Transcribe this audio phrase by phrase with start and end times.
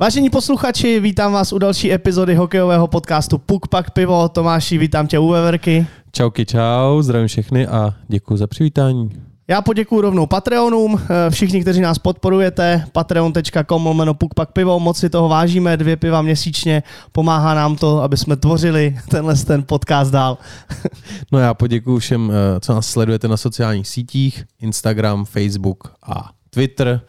[0.00, 4.28] Vážení posluchači, vítám vás u další epizody hokejového podcastu Puk Pak Pivo.
[4.28, 5.86] Tomáši, vítám tě u Veverky.
[6.12, 9.10] Čauky čau, zdravím všechny a děkuji za přivítání.
[9.48, 15.10] Já poděkuji rovnou Patreonům, eh, všichni, kteří nás podporujete, patreon.com lomeno Pak pivo, moc si
[15.10, 16.82] toho vážíme, dvě piva měsíčně,
[17.12, 20.38] pomáhá nám to, aby jsme tvořili tenhle ten podcast dál.
[21.32, 27.00] No já poděkuji všem, eh, co nás sledujete na sociálních sítích, Instagram, Facebook a Twitter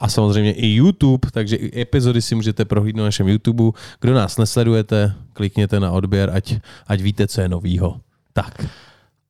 [0.00, 3.78] a samozřejmě i YouTube, takže i epizody si můžete prohlídnout na našem YouTube.
[4.00, 6.54] Kdo nás nesledujete, klikněte na odběr, ať,
[6.86, 8.00] ať víte, co je novýho.
[8.32, 8.66] Tak.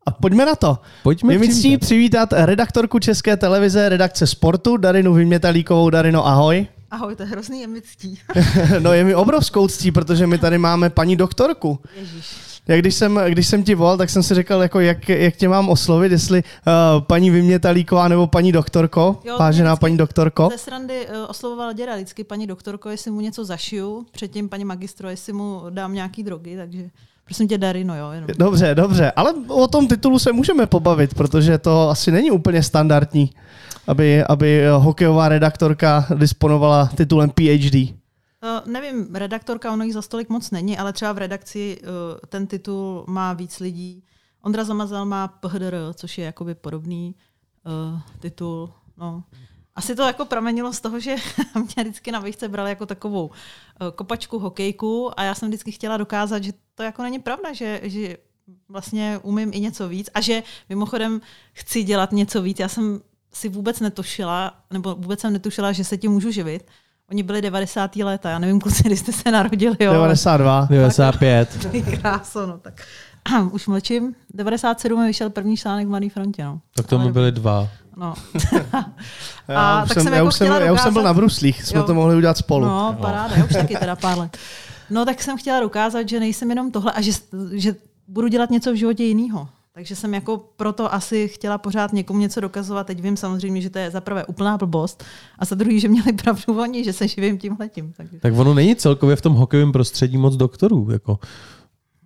[0.07, 0.79] A pojďme na to.
[1.03, 5.91] Pojďme Je mi ctí přivítat redaktorku České televize, redakce sportu, Darinu Vymětalíkovou.
[5.91, 6.67] Darino, ahoj.
[6.91, 8.19] Ahoj, to je hrozný, je mi ctí.
[8.79, 11.79] no je mi obrovskou ctí, protože my tady máme paní doktorku.
[11.97, 12.56] Ježíš.
[12.69, 15.49] Já když jsem, když jsem ti volal, tak jsem si říkal, jako jak, jak tě
[15.49, 20.49] mám oslovit, jestli uh, paní Vymětalíková nebo paní doktorko, jo, vážená paní doktorko.
[20.53, 25.11] Ze srandy uh, oslovoval děda vždycky paní doktorko, jestli mu něco zašiju, předtím paní magistro,
[25.11, 26.91] jestli mu dám nějaký drogy, takže
[27.25, 28.11] prosím tě Darino, jo.
[28.11, 28.31] Jenom.
[28.39, 33.31] Dobře, dobře, ale o tom titulu se můžeme pobavit, protože to asi není úplně standardní,
[33.87, 37.95] aby, aby hokejová redaktorka disponovala titulem PhD.
[38.47, 41.89] Uh, nevím, redaktorka, ono jich za stolik moc není, ale třeba v redakci uh,
[42.29, 44.05] ten titul má víc lidí.
[44.43, 47.15] Ondra Zamazal má PHDR, což je jakoby podobný
[47.65, 48.73] uh, titul.
[48.97, 49.25] No.
[49.75, 51.17] Asi to jako pramenilo z toho, že
[51.55, 53.31] mě vždycky na výšce brali jako takovou
[53.95, 58.17] kopačku hokejku a já jsem vždycky chtěla dokázat, že to jako není pravda, že, že
[58.69, 61.21] vlastně umím i něco víc a že mimochodem
[61.53, 62.59] chci dělat něco víc.
[62.59, 63.01] Já jsem
[63.33, 66.71] si vůbec netušila, nebo vůbec jsem netušila, že se tím můžu živit.
[67.11, 67.97] Oni byli 90.
[67.97, 69.77] léta, já nevím, kluci, kdy jste se narodili.
[69.81, 69.93] Jo.
[69.93, 70.67] 92.
[70.71, 71.69] 95.
[72.01, 72.83] Kráso, no tak.
[73.51, 74.15] Už mlčím.
[74.35, 76.45] 97 vyšel první článek v Mladé frontě.
[76.45, 76.61] No.
[76.77, 77.69] Tak to mi byly dva.
[77.97, 78.15] No.
[79.49, 81.79] já, už tak jsem, jsem, já, jako jsem, já už jsem byl na bruslích, jsme
[81.79, 81.85] jo.
[81.85, 82.67] to mohli udělat spolu.
[82.67, 84.39] No, paráda, já už taky teda pár let.
[84.91, 87.13] No tak jsem chtěla dokázat, že nejsem jenom tohle a že,
[87.53, 87.75] že
[88.09, 89.49] budu dělat něco v životě jiného.
[89.77, 92.87] Takže jsem jako proto asi chtěla pořád někomu něco dokazovat.
[92.87, 95.05] Teď vím samozřejmě, že to je za prvé úplná blbost
[95.39, 97.93] a za druhý, že měli pravdu oni, že se živím tímhletím.
[97.97, 98.19] Takže.
[98.21, 100.89] Tak ono není celkově v tom hokejovém prostředí moc doktorů.
[100.91, 101.19] Jako.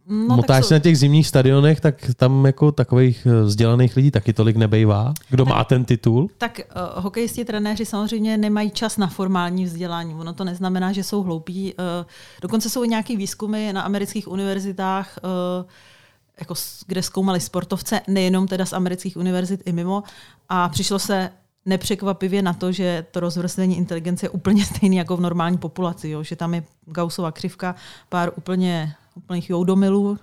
[0.06, 4.32] No, Motáš se na těch zimních stadionech, tak tam jako takových eh, vzdělaných lidí taky
[4.32, 5.14] tolik nebejvá.
[5.28, 6.28] Kdo tak, má ten titul?
[6.38, 6.60] Tak
[6.96, 10.14] uh, hokejisti, trenéři samozřejmě nemají čas na formální vzdělání.
[10.14, 11.74] Ono to neznamená, že jsou hloupí.
[11.74, 12.06] Uh,
[12.42, 15.66] dokonce jsou i nějaké výzkumy na amerických univerzitách, uh,
[16.40, 16.54] jako,
[16.86, 20.02] kde zkoumali sportovce, nejenom teda z amerických univerzit i mimo.
[20.48, 21.30] A přišlo se
[21.66, 26.08] nepřekvapivě na to, že to rozvrstvení inteligence je úplně stejné jako v normální populaci.
[26.08, 26.22] Jo?
[26.22, 27.74] Že tam je Gaussova křivka,
[28.08, 30.18] pár úplně úplných joudomilů,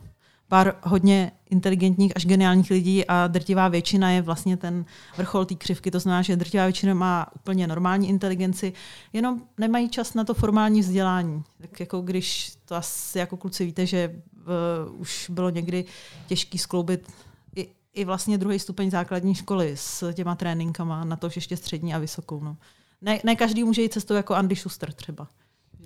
[0.47, 4.85] pár hodně inteligentních až geniálních lidí a drtivá většina je vlastně ten
[5.17, 5.91] vrchol té křivky.
[5.91, 8.73] To znamená, že drtivá většina má úplně normální inteligenci,
[9.13, 11.44] jenom nemají čas na to formální vzdělání.
[11.61, 15.85] Tak jako když to asi jako kluci víte, že uh, už bylo někdy
[16.28, 17.12] těžké skloubit
[17.56, 21.97] i, i vlastně druhý stupeň základní školy s těma tréninkama, na to ještě střední a
[21.97, 22.40] vysokou.
[22.40, 22.57] No.
[23.02, 25.28] Ne, ne každý může jít cestou jako Andy Schuster třeba.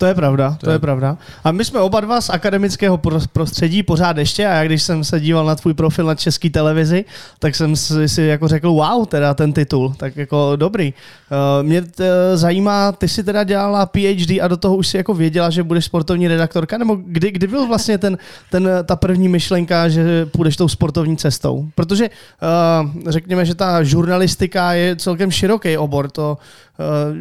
[0.02, 0.76] To je pravda, to, to je.
[0.76, 1.18] je pravda.
[1.44, 3.00] A my jsme oba dva z akademického
[3.34, 7.06] prostředí pořád ještě a já když jsem se díval na tvůj profil na české televizi,
[7.40, 10.94] tak jsem si, si jako řekl, wow, teda ten titul, tak jako dobrý.
[10.94, 12.04] Uh, mě t,
[12.38, 15.86] zajímá, ty jsi teda dělala PhD a do toho už si jako věděla, že budeš
[15.86, 18.18] sportovní redaktorka, nebo kdy, kdy byl vlastně ten,
[18.50, 21.68] ten, ta první myšlenka, že půjdeš tou sportovní cestou?
[21.76, 26.38] Protože uh, řekněme, že ta žurnalistika je celkem široký obor, to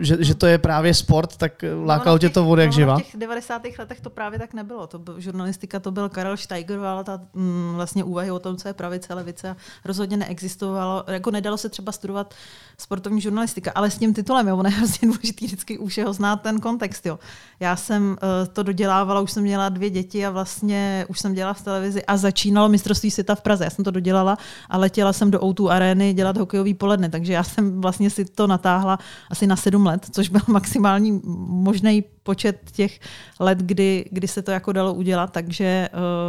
[0.00, 2.98] že, že to je právě sport, tak lákalo no, tě to vody jak no, živa?
[2.98, 3.62] V těch 90.
[3.78, 4.86] letech to právě tak nebylo.
[4.86, 8.74] To byl, žurnalistika to byl Karel Steiger, ta mm, vlastně úvahy o tom, co je
[8.74, 11.04] pravice, levice rozhodně neexistovalo.
[11.06, 12.34] Jako nedalo se třeba studovat
[12.78, 16.36] sportovní žurnalistika, ale s tím titulem, jo, ono je hrozně důležitý vždycky už jeho znát
[16.36, 17.06] ten kontext.
[17.06, 17.18] Jo.
[17.60, 18.16] Já jsem uh,
[18.52, 22.16] to dodělávala, už jsem měla dvě děti a vlastně už jsem dělala v televizi a
[22.16, 23.64] začínalo mistrovství světa v Praze.
[23.64, 24.38] Já jsem to dodělala
[24.70, 28.46] a letěla jsem do O2 arény dělat hokejový poledne, takže já jsem vlastně si to
[28.46, 28.98] natáhla
[29.30, 33.00] asi na sedm let, což byl maximální možný počet těch
[33.40, 35.88] let, kdy, kdy se to jako dalo udělat, takže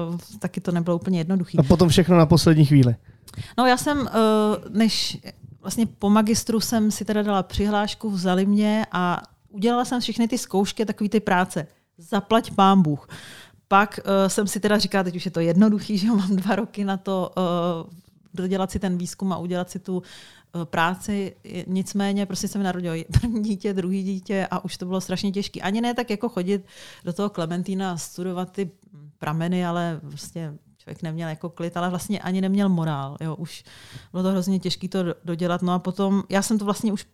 [0.09, 1.57] uh, taky to nebylo úplně jednoduché.
[1.57, 2.95] A potom všechno na poslední chvíli.
[3.57, 4.07] No já jsem, uh,
[4.69, 5.18] než
[5.62, 10.38] vlastně po magistru jsem si teda dala přihlášku, vzali mě a udělala jsem všechny ty
[10.38, 11.68] zkoušky, takové ty práce.
[11.97, 13.09] Zaplať pán Bůh.
[13.68, 16.83] Pak uh, jsem si teda říkala, teď už je to jednoduchý, že mám dva roky
[16.83, 17.44] na to uh,
[18.33, 20.03] dodělat si ten výzkum a udělat si tu uh,
[20.65, 21.36] práci.
[21.68, 25.62] Nicméně prostě jsem narodila první dítě, druhý dítě a už to bylo strašně těžké.
[25.62, 26.65] Ani ne tak jako chodit
[27.03, 28.71] do toho Klementína studovat ty
[29.18, 33.18] prameny, ale prostě člověk neměl jako klid, ale vlastně ani neměl morál.
[33.21, 33.36] Jo.
[33.36, 33.63] Už
[34.12, 35.62] bylo to hrozně těžké to dodělat.
[35.62, 37.06] No a potom, já jsem to vlastně už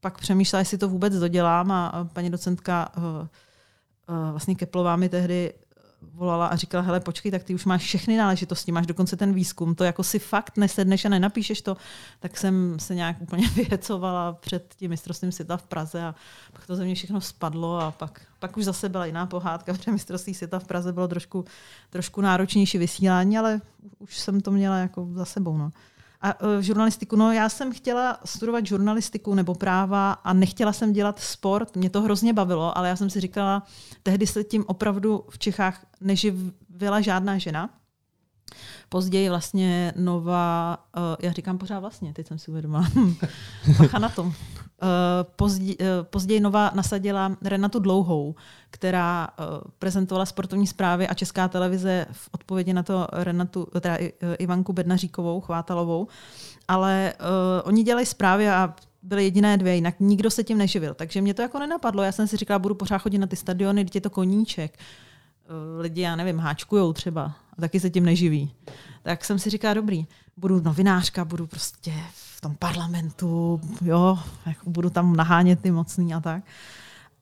[0.00, 5.52] pak přemýšlela, jestli to vůbec dodělám a paní docentka uh, uh, vlastně Keplová mi tehdy
[6.14, 9.74] volala a říkala, hele, počkej, tak ty už máš všechny náležitosti, máš dokonce ten výzkum,
[9.74, 11.76] to jako si fakt nesedneš a nenapíšeš to,
[12.20, 16.14] tak jsem se nějak úplně vyhecovala před tím mistrovstvím světa v Praze a
[16.52, 19.92] pak to ze mě všechno spadlo a pak, pak už zase byla jiná pohádka, protože
[19.92, 21.44] mistrovství světa v Praze bylo trošku,
[21.90, 23.60] trošku náročnější vysílání, ale
[23.98, 25.56] už jsem to měla jako za sebou.
[25.56, 25.72] No.
[26.22, 31.20] A uh, žurnalistiku, no já jsem chtěla studovat žurnalistiku nebo práva a nechtěla jsem dělat
[31.20, 33.62] sport, mě to hrozně bavilo, ale já jsem si říkala,
[34.02, 37.70] tehdy se tím opravdu v Čechách neživila žádná žena.
[38.92, 42.84] Později vlastně nová, uh, já říkám pořád vlastně, teď jsem si uvědomila,
[43.76, 44.26] pacha na tom.
[44.26, 44.32] Uh,
[45.36, 48.34] později, uh, později Nova nasadila Renatu Dlouhou,
[48.70, 49.44] která uh,
[49.78, 53.98] prezentovala sportovní zprávy a Česká televize v odpovědi na to Renatu, teda
[54.38, 56.08] Ivanku Bednaříkovou, Chvátalovou.
[56.68, 60.94] Ale uh, oni dělají zprávy a byly jediné dvě, jinak nikdo se tím neživil.
[60.94, 62.02] Takže mě to jako nenapadlo.
[62.02, 64.78] Já jsem si říkala, budu pořád chodit na ty stadiony, teď je to koníček.
[65.78, 68.54] Lidi, já nevím, háčkujou třeba a taky se tím neživí.
[69.02, 70.06] Tak jsem si říkala, dobrý,
[70.36, 76.20] budu novinářka, budu prostě v tom parlamentu, jo, jako budu tam nahánět ty mocný a
[76.20, 76.42] tak.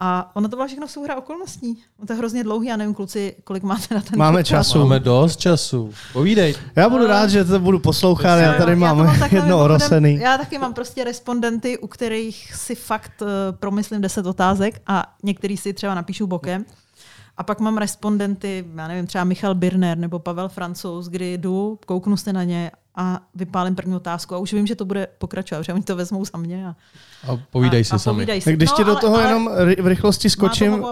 [0.02, 1.82] A ono to byla všechno souhra okolností.
[2.06, 4.78] To je hrozně dlouhý, já nevím, kluci, kolik máte na ten Máme času.
[4.78, 5.92] Máme dost času.
[6.12, 6.54] Povídej.
[6.76, 10.14] Já budu rád, že to budu poslouchat, já tady mám, já mám jedno orosený.
[10.14, 13.28] Já taky mám prostě respondenty, u kterých si fakt uh,
[13.58, 16.64] promyslím deset otázek a některý si třeba napíšu bokem.
[17.40, 22.16] A pak mám respondenty, já nevím, třeba Michal Birner nebo Pavel Francouz, kdy jdu, kouknu
[22.16, 25.72] se na ně a vypálím první otázku a už vím, že to bude pokračovat, že
[25.72, 26.66] oni to vezmou za mě.
[26.66, 26.75] A,
[27.32, 28.16] a povídej si a sami.
[28.16, 28.44] Povídej si.
[28.44, 29.50] Tak když no, ti do toho ale, jenom
[29.82, 30.84] v rychlosti skočím.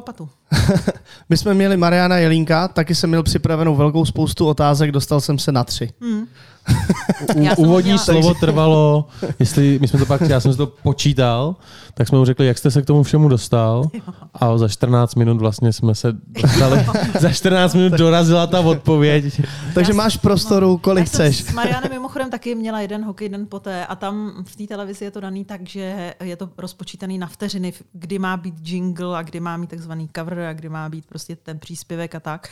[1.29, 5.53] My jsme měli Mariana Jelínka, taky jsem měl připravenou velkou spoustu otázek, dostal jsem se
[5.53, 5.93] na tři.
[6.01, 6.27] Hmm.
[7.35, 7.99] U, úvodní měla...
[7.99, 9.07] slovo trvalo,
[9.39, 11.57] jestli my jsme to pak, já jsem si to počítal,
[11.95, 13.91] tak jsme mu řekli, jak jste se k tomu všemu dostal
[14.35, 16.13] a za 14 minut vlastně jsme se
[16.43, 16.87] dostali,
[17.19, 19.41] za 14 minut dorazila ta odpověď.
[19.75, 21.45] Takže máš prostoru, kolik chceš.
[21.45, 25.11] S Marianem mimochodem taky měla jeden hokej den poté a tam v té televizi je
[25.11, 29.41] to daný tak, že je to rozpočítaný na vteřiny, kdy má být jingle a kdy
[29.41, 32.49] má mít takzvaný cover a kdy má být prostě ten příspěvek a tak.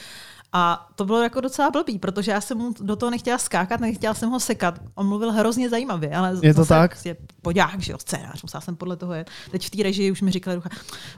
[0.53, 4.15] A to bylo jako docela blbý, protože já jsem mu do toho nechtěla skákat, nechtěla
[4.15, 4.79] jsem ho sekat.
[4.95, 7.05] On mluvil hrozně zajímavě, ale je to tak?
[7.05, 9.31] Je podák, že jo, scénář, musela jsem podle toho jet.
[9.51, 10.71] Teď v té režii už mi říkala ducha,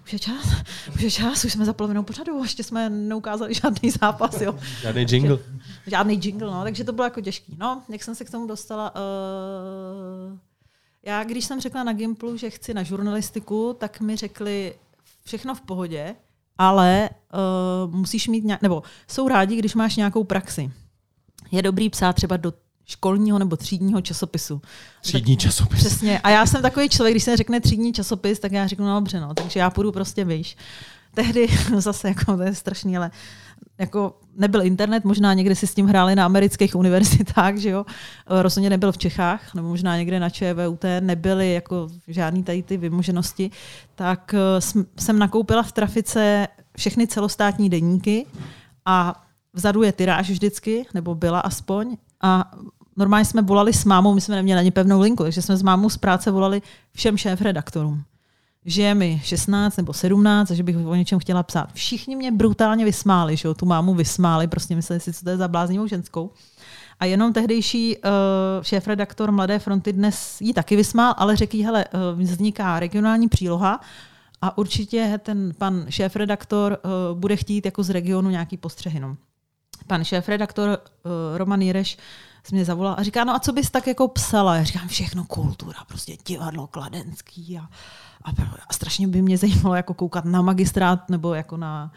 [0.04, 0.46] už je čas,
[0.94, 4.58] už je čas, už jsme za polovinou pořadu, ještě jsme neukázali žádný zápas, jo.
[4.82, 5.38] Žádný jingle.
[5.86, 7.56] Žádný jingle, no, takže to bylo jako těžký.
[7.58, 10.38] No, jak jsem se k tomu dostala, uh,
[11.02, 14.74] já když jsem řekla na Gimplu, že chci na žurnalistiku, tak mi řekli
[15.24, 16.14] všechno v pohodě,
[16.58, 17.10] ale
[17.86, 20.72] uh, musíš mít nějak, nebo jsou rádi, když máš nějakou praxi.
[21.50, 22.52] Je dobrý psát třeba do
[22.88, 24.62] školního nebo třídního časopisu.
[25.00, 25.78] Třídní časopis.
[25.78, 26.18] Přesně.
[26.18, 29.20] A já jsem takový člověk, když se řekne třídní časopis, tak já řeknu, no dobře,
[29.20, 30.56] no, takže já půjdu prostě, víš.
[31.14, 31.46] Tehdy
[31.76, 33.10] zase, jako, to je strašný, ale
[33.78, 37.86] jako nebyl internet, možná někde si s tím hráli na amerických univerzitách, že jo,
[38.26, 43.50] rozhodně nebyl v Čechách, nebo možná někde na ČVUT, nebyly jako žádný tady ty vymoženosti,
[43.94, 44.60] tak eh,
[44.98, 48.26] jsem nakoupila v trafice všechny celostátní deníky
[48.84, 52.52] a vzadu je tyráž vždycky, nebo byla aspoň, a
[52.96, 55.90] normálně jsme volali s mámou, my jsme neměli ani pevnou linku, takže jsme s mámou
[55.90, 56.62] z práce volali
[56.94, 58.04] všem šéf-redaktorům
[58.68, 61.72] že je mi 16 nebo 17 a že bych o něčem chtěla psát.
[61.72, 65.36] Všichni mě brutálně vysmáli, že jo, tu mámu vysmáli, prostě mysleli si, co to je
[65.36, 66.30] za bláznivou ženskou.
[67.00, 68.02] A jenom tehdejší uh,
[68.62, 73.80] šéf-redaktor Mladé fronty dnes ji taky vysmál, ale řekl jí, hele, uh, vzniká regionální příloha
[74.42, 79.00] a určitě ten pan šéf-redaktor uh, bude chtít jako z regionu nějaký postřehy.
[79.00, 79.16] No.
[79.86, 81.98] Pan šéf-redaktor uh, Roman Jireš
[82.44, 84.56] se mě zavolal a říká, no a co bys tak jako psala?
[84.56, 87.68] Já říkám, všechno kultura, prostě divadlo kladenský a,
[88.28, 91.92] a, a strašně by mě zajímalo jako koukat na magistrát nebo jako na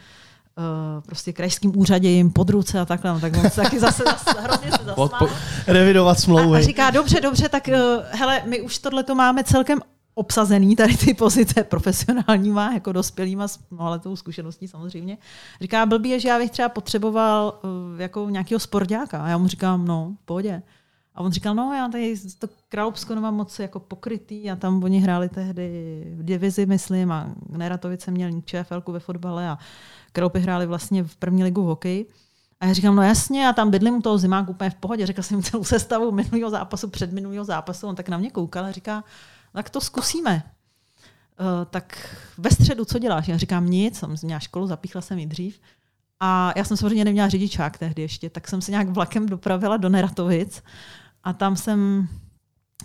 [0.58, 3.14] uh, prostě krajským úřadě jim pod ruce a takhle.
[3.14, 5.30] No, tak on se taky zase, zase hrozně se zasmál.
[5.68, 6.58] Revidovat smlouvy.
[6.58, 7.74] A, a říká, dobře, dobře, tak uh,
[8.10, 9.80] hele, my už tohle to máme celkem
[10.14, 13.60] obsazený tady ty pozice profesionálníma, jako dospělýma s
[14.02, 15.18] tou zkušeností samozřejmě.
[15.62, 19.24] Říká, blbý je, že já bych třeba potřeboval uh, jako nějakého sportáka.
[19.24, 20.62] A já mu říkám, no, pohodě.
[21.16, 25.00] A on říkal, no já tady to Královsko nemám moc jako pokrytý a tam oni
[25.00, 29.58] hráli tehdy v divizi, myslím, a Neratovice měl ČFL ve fotbale a
[30.14, 32.08] Kralupy hráli vlastně v první ligu v hokeji.
[32.60, 35.06] A já říkám, no jasně, já tam bydlím u toho zimáku úplně v pohodě.
[35.06, 37.88] Řekl jsem celou sestavu minulého zápasu, před minulého zápasu.
[37.88, 39.04] On tak na mě koukal a říká,
[39.54, 40.44] tak to zkusíme.
[41.40, 43.28] Uh, tak ve středu, co děláš?
[43.28, 45.60] Já říkám nic, jsem měla školu, zapíchla jsem ji dřív.
[46.20, 49.90] A já jsem samozřejmě neměla řidičák tehdy ještě, tak jsem se nějak vlakem dopravila do
[49.90, 50.64] Neratovic
[51.24, 52.08] a tam jsem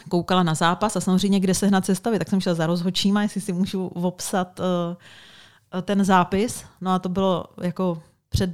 [0.09, 3.52] koukala na zápas a samozřejmě kde sehnat sestavy, tak jsem šla za rozhodčíma, jestli si
[3.52, 8.50] můžu obsat uh, ten zápis, no a to bylo jako před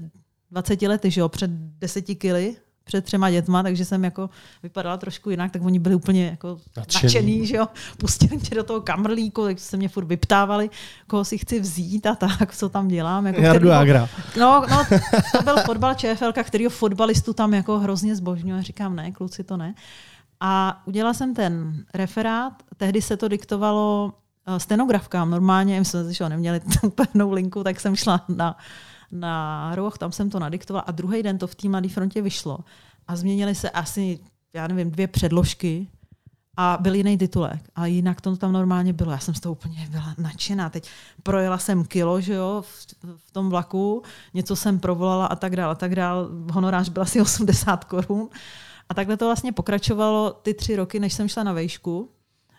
[0.50, 2.56] 20 lety, že jo, před 10 kily,
[2.92, 4.30] před třema dětma, takže jsem jako
[4.62, 7.02] vypadala trošku jinak, tak oni byli úplně jako Nadšený.
[7.04, 7.68] nadšený, že jo,
[7.98, 10.70] pustili mě do toho kamrlíku, tak se mě furt vyptávali,
[11.06, 13.26] koho si chci vzít a tak, co tam dělám.
[13.26, 14.08] Jako Jardu který- Agra.
[14.40, 14.84] No, no,
[15.36, 18.62] to byl fotbal ČFL, kterýho fotbalistu tam jako hrozně zbožňuje.
[18.62, 19.74] Říkám, ne, kluci, to ne.
[20.40, 24.12] A udělala jsem ten referát, tehdy se to diktovalo
[24.46, 25.30] eh, stenografkám.
[25.30, 28.56] Normálně, my jsme že neměli tu pevnou linku, tak jsem šla na,
[29.12, 32.58] na roh, tam jsem to nadiktovala a druhý den to v té Mladé frontě vyšlo.
[33.08, 34.18] A změnily se asi,
[34.52, 35.88] já nevím, dvě předložky
[36.56, 37.60] a byl jiný titulek.
[37.74, 39.12] A jinak to tam normálně bylo.
[39.12, 40.70] Já jsem z toho úplně byla nadšená.
[40.70, 40.90] Teď
[41.22, 44.02] projela jsem kilo, že jo, v, v tom vlaku,
[44.34, 46.28] něco jsem provolala a tak dále, a tak dále.
[46.52, 48.28] Honorář byl asi 80 korun.
[48.88, 52.10] A takhle to vlastně pokračovalo ty tři roky, než jsem šla na vejšku.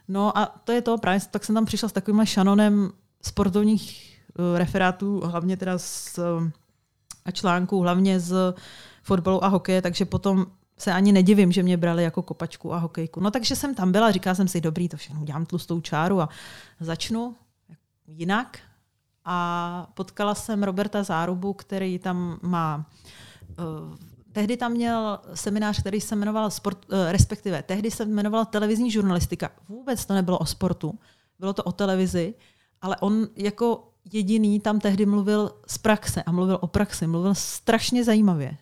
[0.08, 2.92] No a to je to, právě tak jsem tam přišla s takovým šanonem
[3.22, 4.12] sportovních
[4.56, 6.50] referátů, hlavně teda z uh,
[7.25, 8.56] a článků, hlavně z
[9.04, 10.46] fotbalu a hokeje, takže potom
[10.78, 13.20] se ani nedivím, že mě brali jako kopačku a hokejku.
[13.20, 16.30] No takže jsem tam byla, říkala jsem si, dobrý, to všechno udělám tlustou čáru a
[16.80, 17.36] začnu
[18.08, 18.60] jinak.
[19.25, 22.86] A potkala jsem Roberta Zárubu, který tam má
[23.60, 23.96] uh,
[24.34, 29.52] Tehdy tam měl seminář, který se jmenoval sport, eh, respektive tehdy se jmenoval televizní žurnalistika.
[29.70, 31.00] Vůbec to nebylo o sportu,
[31.40, 32.34] bylo to o televizi,
[32.82, 38.04] ale on jako jediný tam tehdy mluvil z praxe a mluvil o praxi, mluvil strašně
[38.04, 38.58] zajímavě.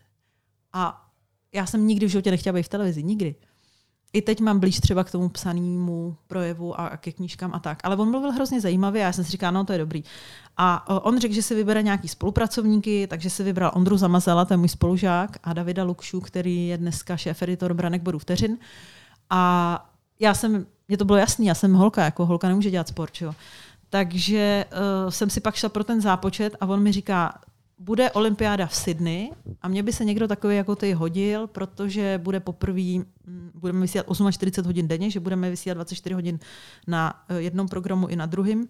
[0.74, 1.08] A
[1.54, 3.36] já jsem nikdy v životě nechtěla být v televizi, nikdy.
[4.14, 7.80] I teď mám blíž třeba k tomu psanému projevu a ke knížkám a tak.
[7.84, 10.04] Ale on mluvil hrozně zajímavě a já jsem si říkala, no to je dobrý.
[10.58, 14.58] A on řekl, že si vybere nějaký spolupracovníky, takže si vybral Ondru Zamazela, to je
[14.58, 18.58] můj spolužák, a Davida Lukšu, který je dneska šéf-editor Branek Bodu vteřin.
[19.30, 23.22] A já jsem, mě to bylo jasný, já jsem holka, jako holka nemůže dělat sport,
[23.22, 23.34] jo.
[23.92, 27.40] Takže uh, jsem si pak šla pro ten zápočet a on mi říká,
[27.80, 29.30] bude olympiáda v Sydney
[29.62, 33.04] a mě by se někdo takový jako ty hodil, protože bude poprvé,
[33.54, 36.40] budeme vysílat 48 hodin denně, že budeme vysílat 24 hodin
[36.88, 38.68] na eh, jednom programu i na druhém.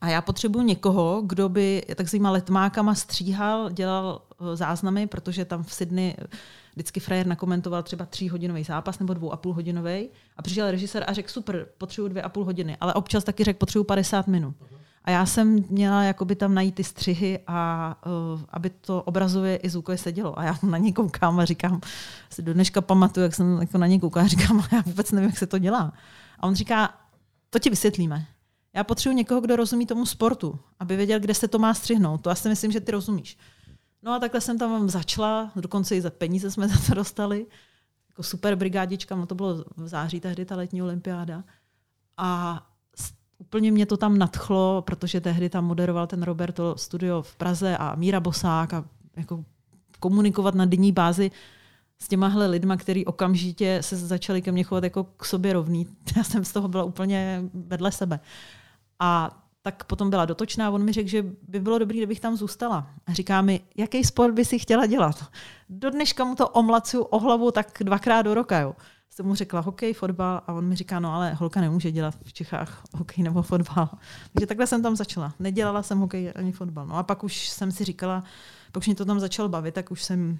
[0.00, 5.74] A já potřebuji někoho, kdo by takzvanýma letmákama stříhal, dělal eh, záznamy, protože tam v
[5.74, 6.26] Sydney eh,
[6.74, 11.12] vždycky frajer nakomentoval třeba tříhodinový zápas nebo dvou a půl hodinový a přišel režisér a
[11.12, 14.54] řekl super, potřebuji dvě a půl hodiny, ale občas taky řekl potřebuji 50 minut.
[15.04, 17.96] A já jsem měla jakoby tam najít ty střihy a
[18.34, 20.38] uh, aby to obrazově i zvukově sedělo.
[20.38, 21.80] A já na ně koukám a říkám,
[22.30, 25.12] si do dneška pamatuju, jak jsem jako na ně koukala a říkám, ale já vůbec
[25.12, 25.92] nevím, jak se to dělá.
[26.40, 26.94] A on říká,
[27.50, 28.26] to ti vysvětlíme.
[28.74, 32.20] Já potřebuji někoho, kdo rozumí tomu sportu, aby věděl, kde se to má střihnout.
[32.20, 33.38] To já si myslím, že ty rozumíš.
[34.02, 37.46] No a takhle jsem tam začala, dokonce i za peníze jsme za to dostali.
[38.08, 41.44] Jako super brigádička, no to bylo v září tehdy ta letní olympiáda.
[42.16, 42.62] A
[43.38, 47.94] úplně mě to tam nadchlo, protože tehdy tam moderoval ten Roberto studio v Praze a
[47.94, 48.84] Míra Bosák a
[49.16, 49.44] jako
[50.00, 51.30] komunikovat na denní bázi
[51.98, 55.86] s těmahle lidma, který okamžitě se začali ke mně chovat jako k sobě rovný.
[56.16, 58.20] Já jsem z toho byla úplně vedle sebe.
[59.04, 59.30] A
[59.62, 62.86] tak potom byla dotočná, on mi řekl, že by bylo dobré, kdybych tam zůstala.
[63.06, 65.24] A říká mi, jaký sport by si chtěla dělat?
[65.68, 68.58] Do dneška mu to omlacuju o hlavu tak dvakrát do roka.
[68.58, 68.76] Jo.
[69.10, 72.32] Jsem mu řekla hokej, fotbal a on mi říká, no ale holka nemůže dělat v
[72.32, 73.88] Čechách hokej nebo fotbal.
[74.32, 75.34] Takže takhle jsem tam začala.
[75.38, 76.86] Nedělala jsem hokej ani fotbal.
[76.86, 78.24] No a pak už jsem si říkala,
[78.72, 80.38] pak už mě to tam začalo bavit, tak už jsem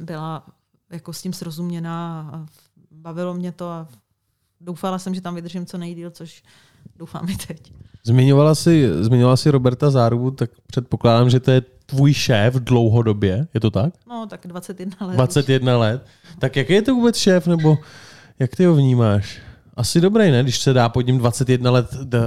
[0.00, 0.46] byla
[0.90, 2.46] jako s tím srozuměná a
[2.90, 3.88] bavilo mě to a
[4.60, 6.42] doufala jsem, že tam vydržím co nejdíl, což
[6.98, 7.72] doufám i teď.
[8.06, 13.60] Zmiňovala si, zmiňovala si Roberta Zárubu, tak předpokládám, že to je tvůj šéf dlouhodobě, je
[13.60, 13.92] to tak?
[14.08, 15.14] No, tak 21 let.
[15.14, 16.06] 21 let.
[16.38, 17.78] Tak jaký je to vůbec šéf, nebo
[18.38, 19.38] jak ty ho vnímáš?
[19.76, 20.42] Asi dobrý, ne?
[20.42, 22.18] Když se dá pod ním 21 let d-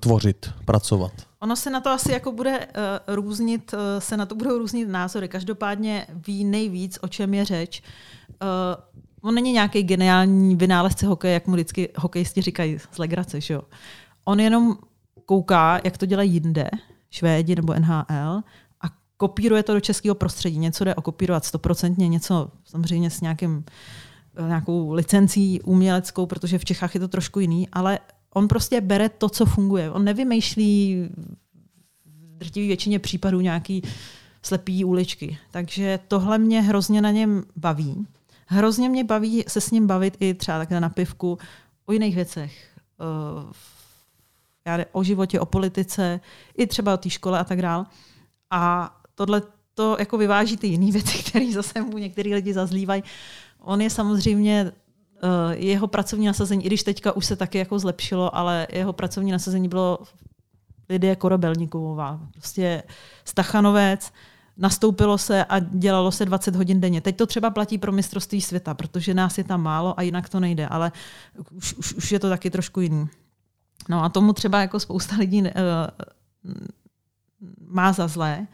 [0.00, 1.12] tvořit, pracovat.
[1.40, 4.88] Ono se na to asi jako bude uh, různit, uh, se na to budou různit
[4.88, 5.28] názory.
[5.28, 7.82] Každopádně ví nejvíc, o čem je řeč.
[8.42, 8.48] Uh,
[9.22, 13.62] on není nějaký geniální vynálezce hokeje, jak mu vždycky hokejisti říkají z legrace, že jo.
[14.24, 14.76] On jenom
[15.24, 16.70] kouká, jak to dělají jinde,
[17.10, 18.42] Švédi nebo NHL,
[18.80, 18.86] a
[19.16, 20.58] kopíruje to do českého prostředí.
[20.58, 23.64] Něco jde okopírovat stoprocentně, něco samozřejmě s nějakým,
[24.36, 27.98] eh, nějakou licencí uměleckou, protože v Čechách je to trošku jiný, ale
[28.34, 29.90] on prostě bere to, co funguje.
[29.90, 31.08] On nevymýšlí
[32.04, 33.82] v drtivé většině případů nějaký
[34.42, 35.38] slepý uličky.
[35.50, 38.06] Takže tohle mě hrozně na něm baví.
[38.52, 41.38] Hrozně mě baví se s ním bavit i třeba takhle na pivku
[41.86, 42.68] o jiných věcech.
[43.00, 43.52] Uh,
[44.66, 46.20] já o životě, o politice,
[46.56, 47.86] i třeba o té škole a tak dál.
[48.50, 49.42] A tohle
[49.74, 53.02] to jako vyváží ty jiné věci, které zase mu některý lidi zazlívají.
[53.60, 54.72] On je samozřejmě
[55.22, 59.32] uh, jeho pracovní nasazení, i když teďka už se taky jako zlepšilo, ale jeho pracovní
[59.32, 59.98] nasazení bylo
[60.88, 62.20] Lidie Korobelníková.
[62.32, 62.82] Prostě
[63.24, 64.12] Stachanovec,
[64.60, 67.00] nastoupilo se a dělalo se 20 hodin denně.
[67.00, 70.40] Teď to třeba platí pro mistrovství světa, protože nás je tam málo a jinak to
[70.40, 70.92] nejde, ale
[71.50, 73.08] už, už, už je to taky trošku jiný.
[73.88, 75.48] No a tomu třeba jako spousta lidí uh,
[77.66, 78.46] má za zlé,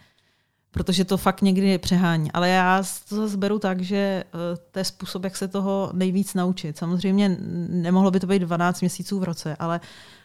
[0.70, 2.32] protože to fakt někdy přehání.
[2.32, 6.34] Ale já to zase beru tak, že uh, to je způsob, jak se toho nejvíc
[6.34, 6.78] naučit.
[6.78, 7.36] Samozřejmě
[7.68, 9.80] nemohlo by to být 12 měsíců v roce, ale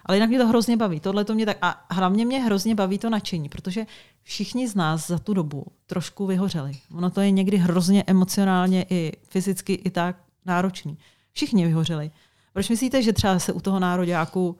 [0.06, 1.00] ale jinak mě to hrozně baví.
[1.00, 3.86] Tohle to mě tak, a hlavně mě hrozně baví to nadšení, protože
[4.24, 6.72] všichni z nás za tu dobu trošku vyhořeli.
[6.96, 10.98] Ono to je někdy hrozně emocionálně i fyzicky i tak náročný.
[11.32, 12.12] Všichni vyhořeli.
[12.54, 14.56] Proč myslíte, že třeba se u toho nároďáku uh,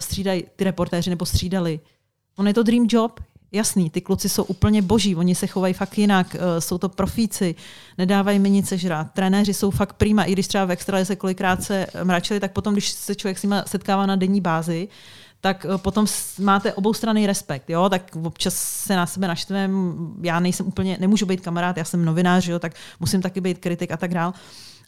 [0.00, 1.80] střídají ty reportéři nebo střídali?
[2.36, 3.20] On je to dream job,
[3.52, 7.54] Jasný, ty kluci jsou úplně boží, oni se chovají fakt jinak, eh, jsou to profíci,
[7.98, 9.06] nedávají mi nic sežrát.
[9.12, 12.90] Trenéři jsou fakt prima, i když třeba v extralize kolikrát se mračili, tak potom, když
[12.90, 14.88] se člověk s nimi setkává na denní bázi,
[15.40, 16.06] tak eh, potom
[16.38, 17.88] máte obou strany respekt, jo?
[17.88, 22.48] tak občas se na sebe naštvem, já nejsem úplně, nemůžu být kamarád, já jsem novinář,
[22.48, 22.58] jo?
[22.58, 24.32] tak musím taky být kritik a tak dál.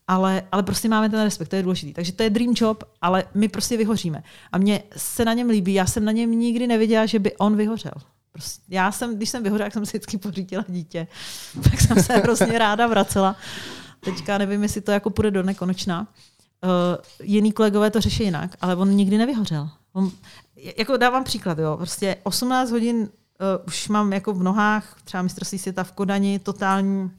[0.08, 1.92] Ale, ale prostě máme ten respekt, to je důležité.
[1.94, 4.22] Takže to je dream job, ale my prostě vyhoříme.
[4.52, 7.56] A mně se na něm líbí, já jsem na něm nikdy neviděla, že by on
[7.56, 7.92] vyhořel.
[8.32, 11.06] Prostě já jsem, když jsem vyhořela, jsem si vždycky pořídila dítě.
[11.62, 13.36] Tak jsem se hrozně ráda vracela.
[14.00, 16.06] Teďka nevím, jestli to jako půjde do nekonečna.
[16.64, 16.68] Uh,
[17.22, 19.68] jiný kolegové to řeší jinak, ale on nikdy nevyhořel.
[19.92, 20.10] On,
[20.78, 21.76] jako dávám příklad, jo.
[21.76, 23.08] Prostě 18 hodin uh,
[23.66, 27.10] už mám jako v nohách, třeba mistrovství světa v Kodani, totální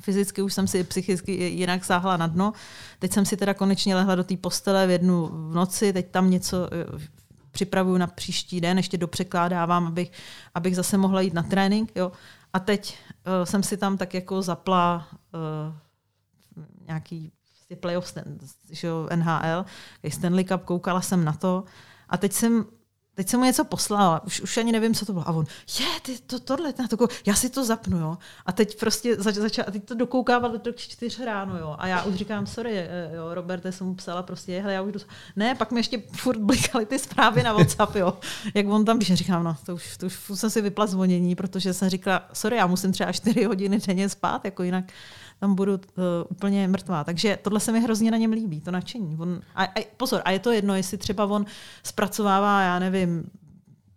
[0.00, 2.52] fyzicky už jsem si psychicky jinak sáhla na dno.
[2.98, 6.30] Teď jsem si teda konečně lehla do té postele v jednu v noci, teď tam
[6.30, 7.08] něco eh,
[7.50, 10.12] připravuju na příští den, ještě dopřekládávám, abych,
[10.54, 11.92] abych zase mohla jít na trénink.
[11.94, 12.12] Jo.
[12.52, 15.74] A teď uh, jsem si tam tak jako zapla uh,
[16.86, 17.32] nějaký
[17.80, 18.14] playoff
[19.16, 19.64] NHL,
[20.08, 21.64] Stanley Cup, koukala jsem na to
[22.08, 22.64] a teď jsem
[23.20, 25.28] Teď jsem mu něco poslala, už, už ani nevím, co to bylo.
[25.28, 25.44] A on,
[25.80, 28.18] je, ty to, tohle, na to, já si to zapnu, jo.
[28.46, 31.76] A teď prostě zač, začal, a teď to dokoukával do čtyř ráno, jo.
[31.78, 34.92] A já už říkám, sorry, eh, jo, Roberte, jsem mu psala prostě, hele, já už
[34.92, 35.00] jdu.
[35.36, 38.18] Ne, pak mi ještě furt blikaly ty zprávy na WhatsApp, jo.
[38.54, 41.74] Jak on tam píše, říkám, no, to už, to už jsem si vypla zvonění, protože
[41.74, 44.84] jsem říkala, sorry, já musím třeba čtyři hodiny denně spát, jako jinak
[45.40, 45.78] tam budu uh,
[46.28, 47.04] úplně mrtvá.
[47.04, 49.16] Takže tohle se mi hrozně na něm líbí, to nadšení.
[49.18, 51.46] On, a, a, pozor, a je to jedno, jestli třeba on
[51.82, 53.30] zpracovává, já nevím,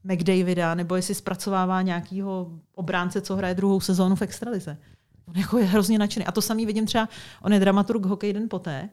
[0.04, 4.78] McDavida, nebo jestli zpracovává nějakého obránce, co hraje druhou sezónu v extralize.
[5.26, 6.26] On jako je hrozně nadšený.
[6.26, 7.10] A to samý vidím třeba,
[7.42, 8.90] on je dramaturg Hokej den poté,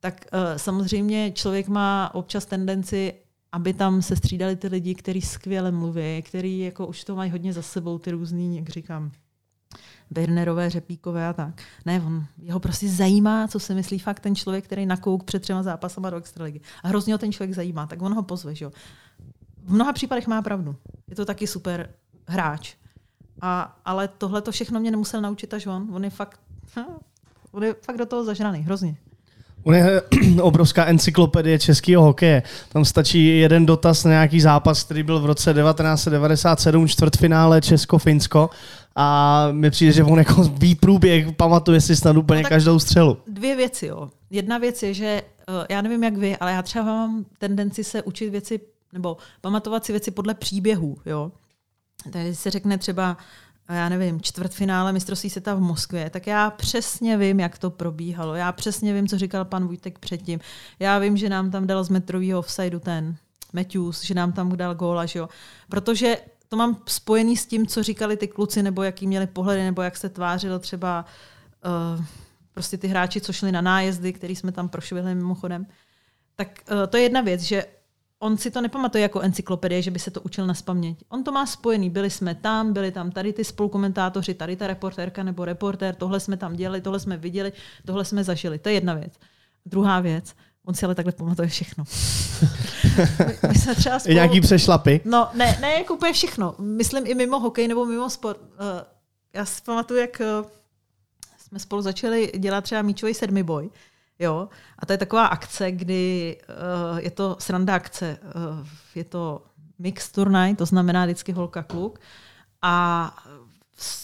[0.00, 3.14] tak uh, samozřejmě člověk má občas tendenci,
[3.52, 7.52] aby tam se střídali ty lidi, kteří skvěle mluví, kteří jako už to mají hodně
[7.52, 9.12] za sebou, ty různý, jak říkám,
[10.10, 11.62] Bernerové, Řepíkové a tak.
[11.86, 15.62] Ne, on, jeho prostě zajímá, co si myslí fakt ten člověk, který nakouk před třema
[15.62, 16.60] zápasama do extraligy.
[16.82, 18.54] A hrozně ho ten člověk zajímá, tak on ho pozve.
[18.54, 18.72] Že jo.
[19.64, 20.76] V mnoha případech má pravdu.
[21.08, 21.90] Je to taky super
[22.26, 22.74] hráč.
[23.40, 25.88] A, ale tohle to všechno mě nemusel naučit až on.
[25.92, 26.40] On je fakt,
[27.50, 28.96] on je fakt do toho zažraný, hrozně.
[29.62, 30.02] On je
[30.42, 32.42] obrovská encyklopedie českého hokeje.
[32.68, 38.50] Tam stačí jeden dotaz na nějaký zápas, který byl v roce 1997, čtvrtfinále Česko-Finsko.
[38.96, 43.18] A mi přijde, že on jako ví průběh, pamatuje si snad úplně no každou střelu.
[43.26, 44.10] Dvě věci, jo.
[44.30, 48.02] Jedna věc je, že eh, já nevím, jak vy, ale já třeba mám tendenci se
[48.02, 48.60] učit věci,
[48.92, 51.32] nebo pamatovat si věci podle příběhů, jo.
[52.12, 53.16] Tady se řekne třeba
[53.74, 58.34] já nevím, čtvrtfinále mistrovství světa v Moskvě, tak já přesně vím, jak to probíhalo.
[58.34, 60.40] Já přesně vím, co říkal pan Vujtek předtím.
[60.78, 63.16] Já vím, že nám tam dal z metrového offsideu ten
[63.52, 65.28] Matthews, že nám tam dal góla, že jo.
[65.68, 66.16] Protože
[66.48, 69.96] to mám spojený s tím, co říkali ty kluci, nebo jaký měli pohledy, nebo jak
[69.96, 71.04] se tvářilo třeba
[71.96, 72.04] uh,
[72.54, 75.66] prostě ty hráči, co šli na nájezdy, který jsme tam prošvihli mimochodem.
[76.36, 77.64] Tak uh, to je jedna věc, že
[78.22, 80.98] on si to nepamatuje jako encyklopedie, že by se to učil na spaměť.
[81.08, 81.90] On to má spojený.
[81.90, 86.36] Byli jsme tam, byli tam tady ty spolukomentátoři, tady ta reportérka nebo reportér, tohle jsme
[86.36, 87.52] tam dělali, tohle jsme viděli,
[87.86, 88.58] tohle jsme zažili.
[88.58, 89.12] To je jedna věc.
[89.66, 91.84] Druhá věc, on si ale takhle pamatuje všechno.
[93.26, 94.12] my, my jsme třeba spolu...
[94.12, 95.00] I nějaký přešlapy?
[95.04, 96.54] No, ne, ne, jako úplně všechno.
[96.58, 98.40] Myslím i mimo hokej nebo mimo sport.
[98.40, 98.46] Uh,
[99.34, 100.46] já si pamatuju, jak uh,
[101.38, 103.70] jsme spolu začali dělat třeba míčový sedmiboj.
[104.20, 104.48] Jo?
[104.78, 106.36] A to je taková akce, kdy
[106.92, 108.18] uh, je to sranda akce.
[108.22, 109.42] Uh, je to
[109.78, 111.98] mix turnaj, to znamená vždycky holka kluk.
[112.62, 113.16] A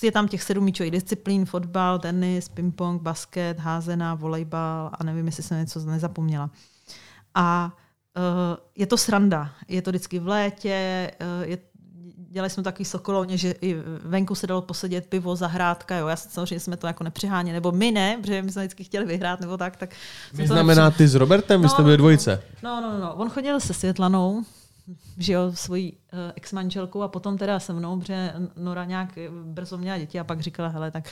[0.02, 5.42] je tam těch sedm míčových disciplín, fotbal, tenis, ping-pong, basket, házená, volejbal a nevím, jestli
[5.42, 6.50] jsem něco nezapomněla.
[7.34, 7.72] A
[8.16, 8.22] uh,
[8.74, 9.52] je to sranda.
[9.68, 11.58] Je to vždycky v létě, uh, je,
[12.36, 16.06] dělali jsme takový sokolovně, že i venku se dalo posedět pivo, zahrádka, jo.
[16.06, 19.40] Já samozřejmě jsme to jako nepřiháněli, nebo my ne, protože my jsme vždycky chtěli vyhrát,
[19.40, 19.76] nebo tak.
[19.76, 19.90] tak
[20.32, 20.98] Vy znamená nepři...
[20.98, 22.42] ty s Robertem, vy no, jste byli dvojice.
[22.62, 23.14] No, no, no, no.
[23.14, 24.42] On chodil se Světlanou,
[25.18, 29.98] že jo, svojí uh, ex-manželkou a potom teda se mnou, protože Nora nějak brzo měla
[29.98, 31.04] děti a pak říkala, hele, tak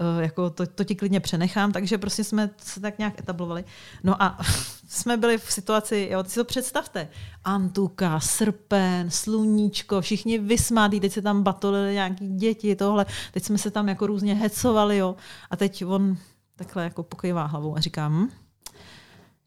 [0.00, 3.64] uh, jako to, to ti klidně přenechám, takže prostě jsme se tak nějak etablovali.
[4.04, 4.38] No a
[4.88, 7.08] jsme byli v situaci, jo, si to představte,
[7.44, 13.70] Antuka, srpen, sluníčko, všichni vysmátí, teď se tam batolili nějaký děti, tohle, teď jsme se
[13.70, 15.16] tam jako různě hecovali, jo,
[15.50, 16.16] a teď on
[16.56, 18.28] takhle jako pokývá hlavou a říká, hm,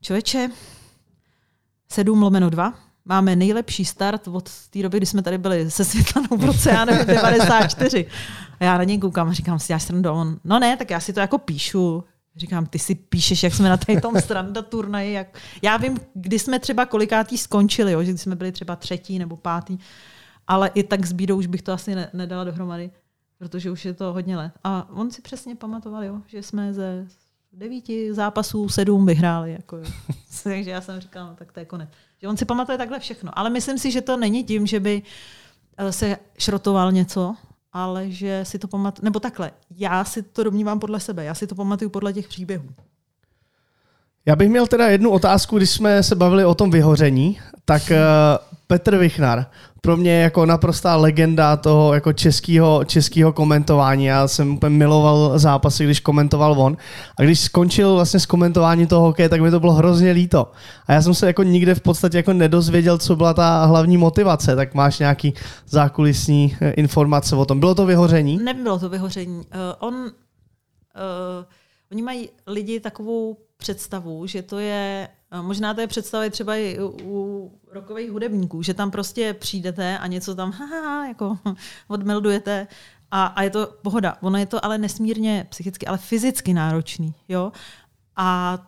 [0.01, 0.49] člověče,
[1.89, 2.73] 7 lomeno 2,
[3.05, 6.85] máme nejlepší start od té doby, kdy jsme tady byli se Světlanou v roce, já
[6.85, 8.05] nevím, 94.
[8.59, 10.99] A já na něj koukám a říkám si, já jsem on, no ne, tak já
[10.99, 12.03] si to jako píšu.
[12.35, 15.13] Říkám, ty si píšeš, jak jsme na tady tom stranda turnaji.
[15.13, 15.39] Jak...
[15.61, 19.77] Já vím, kdy jsme třeba kolikátý skončili, jo, že jsme byli třeba třetí nebo pátý,
[20.47, 22.91] ale i tak s bídou už bych to asi ne, nedala dohromady,
[23.37, 24.51] protože už je to hodně let.
[24.63, 27.07] A on si přesně pamatoval, jo, že jsme ze
[27.53, 29.51] devíti zápasů sedm vyhráli.
[29.51, 29.77] Jako.
[30.43, 31.89] Takže já jsem říkal, no tak to je konec.
[32.21, 33.39] Že on si pamatuje takhle všechno.
[33.39, 35.01] Ale myslím si, že to není tím, že by
[35.77, 37.35] eh, se šrotoval něco,
[37.73, 41.47] ale že si to pamatuje, nebo takhle, já si to domnívám podle sebe, já si
[41.47, 42.69] to pamatuju podle těch příběhů.
[44.25, 47.97] Já bych měl teda jednu otázku, když jsme se bavili o tom vyhoření, tak uh,
[48.67, 49.45] Petr Vichnar,
[49.85, 54.05] pro mě jako naprostá legenda toho jako českého, českého komentování.
[54.05, 56.77] Já jsem úplně miloval zápasy, když komentoval on.
[57.19, 60.51] A když skončil vlastně s komentováním toho hokeje, tak mi to bylo hrozně líto.
[60.87, 64.55] A já jsem se jako nikde v podstatě jako nedozvěděl, co byla ta hlavní motivace.
[64.55, 65.33] Tak máš nějaký
[65.67, 67.59] zákulisní eh, informace o tom.
[67.59, 68.37] Bylo to vyhoření?
[68.37, 69.37] Nebylo to vyhoření.
[69.37, 69.43] Uh,
[69.79, 70.09] on, uh,
[71.91, 75.07] oni mají lidi takovou představu, že to je
[75.41, 80.35] Možná to je představa třeba i u, rokových hudebníků, že tam prostě přijdete a něco
[80.35, 81.37] tam haha, jako
[81.87, 82.67] odmeldujete
[83.11, 84.17] a, a je to pohoda.
[84.21, 87.13] Ono je to ale nesmírně psychicky, ale fyzicky náročný.
[87.27, 87.51] Jo?
[88.15, 88.59] A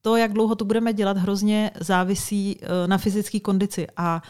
[0.00, 3.86] to, jak dlouho to budeme dělat, hrozně závisí uh, na fyzické kondici.
[3.96, 4.22] A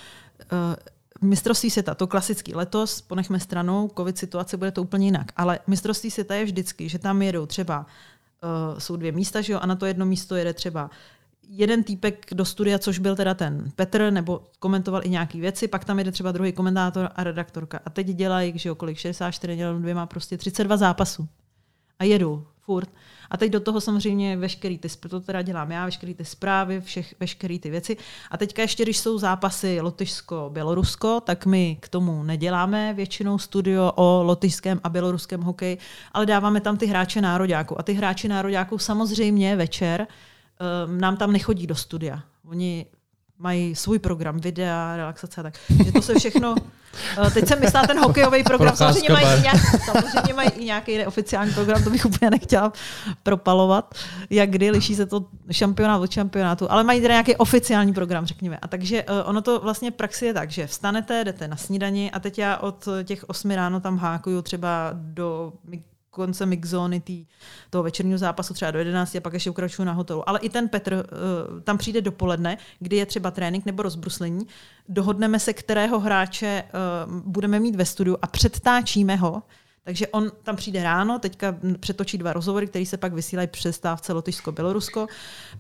[0.53, 2.55] uh, mistrovství světa, to klasický.
[2.55, 5.33] Letos ponechme stranou, covid situace bude to úplně jinak.
[5.37, 9.59] Ale mistrovství světa je vždycky, že tam jedou třeba, uh, jsou dvě místa, že jo,
[9.63, 10.91] a na to jedno místo jede třeba
[11.49, 15.85] jeden týpek do studia, což byl teda ten Petr, nebo komentoval i nějaké věci, pak
[15.85, 17.81] tam jde třeba druhý komentátor a redaktorka.
[17.85, 21.29] A teď dělají, že jo, kolik, 64 dělám dvěma, prostě 32 zápasů.
[21.99, 22.91] A jedu furt.
[23.31, 27.15] A teď do toho samozřejmě veškerý ty, to teda dělám já, veškerý ty zprávy, všech,
[27.21, 27.97] veškerý ty věci.
[28.31, 33.93] A teďka ještě, když jsou zápasy Lotyšsko, Bělorusko, tak my k tomu neděláme většinou studio
[33.95, 35.79] o lotyšském a běloruském hokeji,
[36.13, 37.81] ale dáváme tam ty hráče nároďáků.
[37.81, 40.07] A ty hráči nároďáků samozřejmě večer
[40.87, 42.23] um, nám tam nechodí do studia.
[42.45, 42.87] Oni
[43.39, 45.55] mají svůj program, videa, relaxace a tak.
[45.85, 46.55] Že to se všechno...
[47.19, 48.77] Uh, teď jsem myslela ten hokejový program.
[48.77, 52.73] Samozřejmě mají, i nějak, samozřejmě mají i nějaký neoficiální program, to bych úplně nechtěla
[53.23, 53.95] propalovat,
[54.31, 58.59] jak kdy liší se to šampionát od šampionátu, ale mají teda nějaký oficiální program, řekněme.
[58.63, 62.11] A takže uh, ono to vlastně v praxi je tak, že vstanete, jdete na snídani
[62.11, 65.53] a teď já od těch 8 ráno tam hákuju třeba do
[66.17, 67.27] konce mixzóny tý,
[67.71, 70.29] toho večerního zápasu třeba do 11 a pak ještě ukračuju na hotelu.
[70.29, 74.47] Ale i ten Petr uh, tam přijde dopoledne, kdy je třeba trénink nebo rozbruslení.
[74.89, 76.65] Dohodneme se, kterého hráče
[77.07, 79.43] uh, budeme mít ve studiu a předtáčíme ho.
[79.85, 84.13] Takže on tam přijde ráno, teďka přetočí dva rozhovory, které se pak vysílají přes stávce
[84.13, 85.07] Lotyšsko-Bělorusko.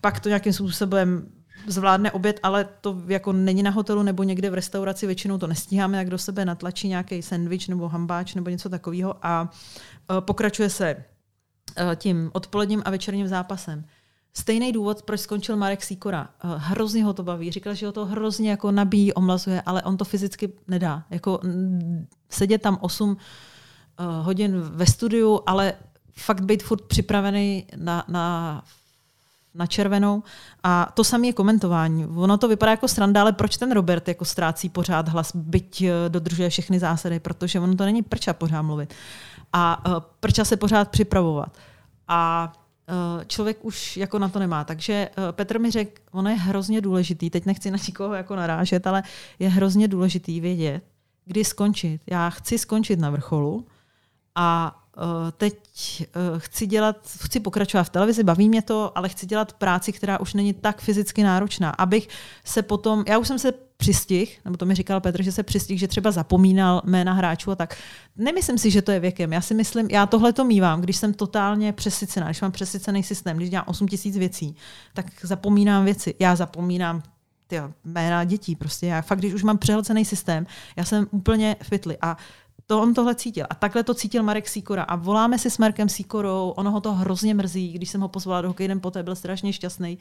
[0.01, 1.29] Pak to nějakým způsobem
[1.66, 5.99] zvládne oběd, ale to jako není na hotelu nebo někde v restauraci, většinou to nestíháme,
[5.99, 9.51] jak do sebe natlačí nějaký sendvič nebo hambáč nebo něco takového a
[10.21, 10.97] pokračuje se
[11.77, 13.85] eh, tím odpoledním a večerním zápasem.
[14.35, 16.29] Stejný důvod, proč skončil Marek Sikora.
[16.45, 17.51] Eh, hrozně ho to baví.
[17.51, 21.05] Říkal, že ho to hrozně jako nabíjí, omlazuje, ale on to fyzicky nedá.
[21.11, 21.40] Jako
[22.31, 23.16] sedět tam 8
[24.23, 25.75] hodin ve studiu, ale
[26.12, 28.64] fakt být furt připravený na, na
[29.55, 30.23] na červenou.
[30.62, 32.07] A to samé je komentování.
[32.07, 36.51] Ono to vypadá jako sranda, ale proč ten Robert jako ztrácí pořád hlas, byť dodržuje
[36.51, 38.95] všechny zásady, protože ono to není prča pořád mluvit
[39.52, 41.59] a uh, prča se pořád připravovat.
[42.09, 42.52] A
[42.88, 44.64] uh, člověk už jako na to nemá.
[44.64, 48.87] Takže uh, Petr mi řekl, ono je hrozně důležitý, teď nechci na nikoho jako narážet,
[48.87, 49.02] ale
[49.38, 50.82] je hrozně důležitý vědět,
[51.24, 52.00] kdy skončit.
[52.06, 53.66] Já chci skončit na vrcholu
[54.35, 54.76] a
[55.37, 55.54] teď
[56.00, 60.20] uh, chci dělat, chci pokračovat v televizi, baví mě to, ale chci dělat práci, která
[60.20, 62.09] už není tak fyzicky náročná, abych
[62.44, 65.78] se potom, já už jsem se přistih, nebo to mi říkal Petr, že se přistih,
[65.78, 67.76] že třeba zapomínal jména hráčů a tak.
[68.16, 69.32] Nemyslím si, že to je věkem.
[69.32, 73.37] Já si myslím, já tohle to mývám, když jsem totálně přesycená, když mám přesycený systém,
[73.37, 74.56] když dělám 8 tisíc věcí,
[74.94, 76.14] tak zapomínám věci.
[76.18, 77.02] Já zapomínám
[77.46, 78.56] ty jména dětí.
[78.56, 81.98] Prostě já fakt, když už mám přehlcený systém, já jsem úplně fitli.
[82.02, 82.16] A
[82.66, 83.46] to on tohle cítil.
[83.50, 84.83] A takhle to cítil Marek Sikora.
[84.83, 88.40] A voláme si s Markem Sikorou, ono ho to hrozně mrzí, když jsem ho pozvala
[88.40, 89.98] do hokej den poté, byl strašně šťastný.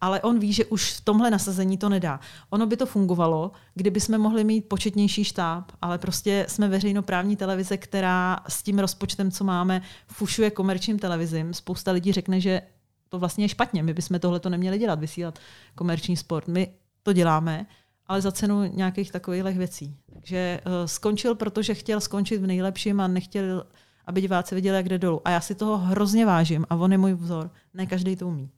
[0.00, 2.20] Ale on ví, že už v tomhle nasazení to nedá.
[2.50, 7.76] Ono by to fungovalo, kdyby jsme mohli mít početnější štáb, ale prostě jsme veřejnoprávní televize,
[7.76, 11.54] která s tím rozpočtem, co máme, fušuje komerčním televizím.
[11.54, 12.62] Spousta lidí řekne, že
[13.08, 13.82] to vlastně je špatně.
[13.82, 15.38] My bychom tohle to neměli dělat, vysílat
[15.74, 16.48] komerční sport.
[16.48, 16.68] My
[17.02, 17.66] to děláme,
[18.08, 19.96] ale za cenu nějakých takových věcí.
[20.12, 23.64] Takže uh, skončil, protože chtěl skončit v nejlepším a nechtěl,
[24.06, 25.20] aby diváci viděli, jak jde dolů.
[25.24, 27.50] A já si toho hrozně vážím a on je můj vzor.
[27.74, 28.50] Ne každý to umí.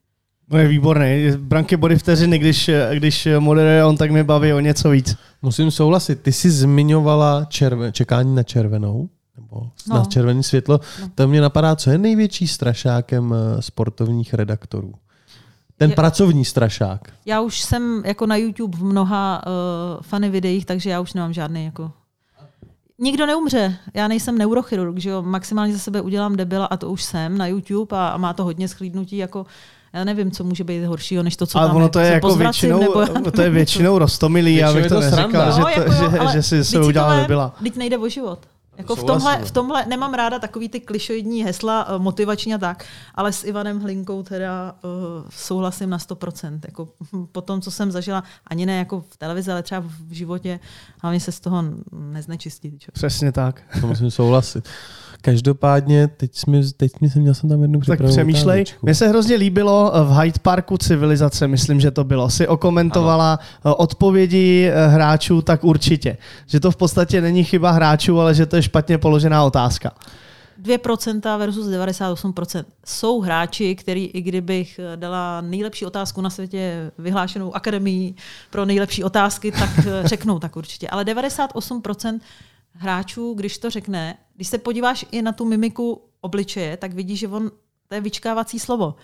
[0.51, 1.31] No je výborný.
[1.37, 5.17] Branky body vteřiny, když, když moderuje on, tak mi baví o něco víc.
[5.43, 6.23] Musím souhlasit.
[6.23, 9.97] Ty jsi zmiňovala červe, čekání na červenou, nebo no.
[9.97, 10.81] na červené světlo.
[11.01, 11.11] No.
[11.15, 14.93] To mě napadá, co je největší strašákem eh, sportovních redaktorů?
[15.79, 17.01] Ten je, pracovní strašák.
[17.27, 21.33] Já už jsem jako na YouTube v mnoha uh, fany videích, takže já už nemám
[21.33, 21.93] žádný jako...
[22.99, 23.77] Nikdo neumře.
[23.95, 25.23] Já nejsem neurochirurg, že jo?
[25.23, 28.45] Maximálně za sebe udělám debila a to už jsem na YouTube a, a má to
[28.45, 29.47] hodně schlídnutí jako
[29.93, 32.81] já nevím, co může být horšího, než to, co ale ono to je, jako většinou,
[33.15, 36.33] nebo, to je většinou rostomilý, já bych to, to neříkal, že, no, to, jako, že,
[36.33, 37.55] že si se udělal debila.
[37.63, 38.39] Teď nejde o život.
[38.79, 42.85] Jako v tomhle, v tomhle nemám ráda takový ty klišoidní hesla, uh, motivační a tak,
[43.15, 44.91] ale s Ivanem Hlinkou teda uh,
[45.31, 46.61] souhlasím na 100%.
[46.65, 46.89] Jako
[47.33, 50.61] po tom, co jsem zažila, ani ne jako v televizi, ale třeba v životě,
[51.03, 52.79] hlavně se z toho neznečistit.
[52.79, 52.93] Čo?
[52.93, 53.63] Přesně tak.
[53.81, 54.69] To musím souhlasit.
[55.21, 58.65] Každopádně, teď, mi, teď mi jsem měl jsem tam jednu Tak přemýšlej.
[58.83, 62.31] Mně se hrozně líbilo eh, v Hyde Parku civilizace, myslím, že to bylo.
[62.31, 63.77] Si okomentovala ano.
[63.77, 66.17] odpovědi hráčů, tak určitě.
[66.47, 69.95] Že to v podstatě není chyba hráčů, ale že to je špatně položená otázka.
[70.63, 72.65] 2% versus 98%.
[72.87, 78.15] Jsou hráči, který i kdybych dala nejlepší otázku na světě vyhlášenou akademii
[78.51, 79.71] pro nejlepší otázky, tak
[80.05, 80.89] řeknou tak určitě.
[80.89, 82.21] Ale 98%
[82.73, 87.29] hráčů, když to řekne, když se podíváš i na tu mimiku obličeje, tak vidíš, že
[87.29, 87.51] on,
[87.89, 88.95] to je vyčkávací slovo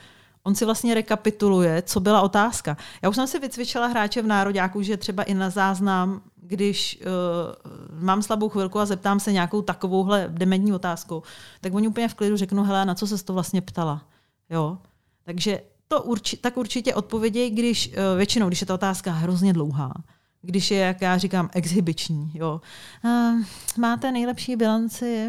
[0.44, 2.76] on si vlastně rekapituluje, co byla otázka.
[3.02, 8.02] Já už jsem si vycvičila hráče v nároďáku, že třeba i na záznam, když uh,
[8.02, 11.22] mám slabou chvilku a zeptám se nějakou takovouhle dementní otázkou,
[11.60, 14.02] tak oni úplně v klidu řeknou, hele, na co se to vlastně ptala.
[14.50, 14.78] Jo?
[15.24, 19.92] Takže to urči, tak určitě odpověděj, když uh, většinou, když je ta otázka hrozně dlouhá,
[20.44, 22.30] když je, jak já říkám, exhibiční.
[22.34, 22.60] Jo.
[23.78, 25.28] Máte nejlepší bilanci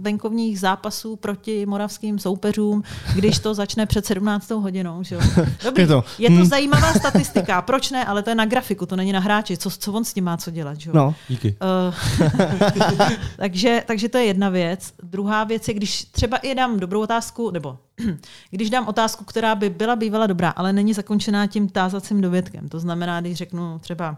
[0.00, 2.82] venkovních zápasů proti moravským soupeřům,
[3.14, 4.50] když to začne před 17.
[4.50, 5.02] hodinou.
[5.02, 5.20] Že jo.
[5.64, 6.44] Dobrý, je to, je to hmm.
[6.44, 7.62] zajímavá statistika.
[7.62, 8.04] Proč ne?
[8.04, 9.56] Ale to je na grafiku, to není na hráči.
[9.56, 10.80] Co, co on s tím má co dělat?
[10.80, 10.96] Že jo.
[10.96, 11.56] No, díky.
[11.62, 12.28] Uh,
[13.36, 14.92] takže, takže to je jedna věc.
[15.02, 17.78] Druhá věc je, když třeba i dám dobrou otázku, nebo
[18.50, 22.68] když dám otázku, která by byla bývala dobrá, ale není zakončená tím tázacím dovědkem.
[22.68, 24.16] To znamená, když řeknu třeba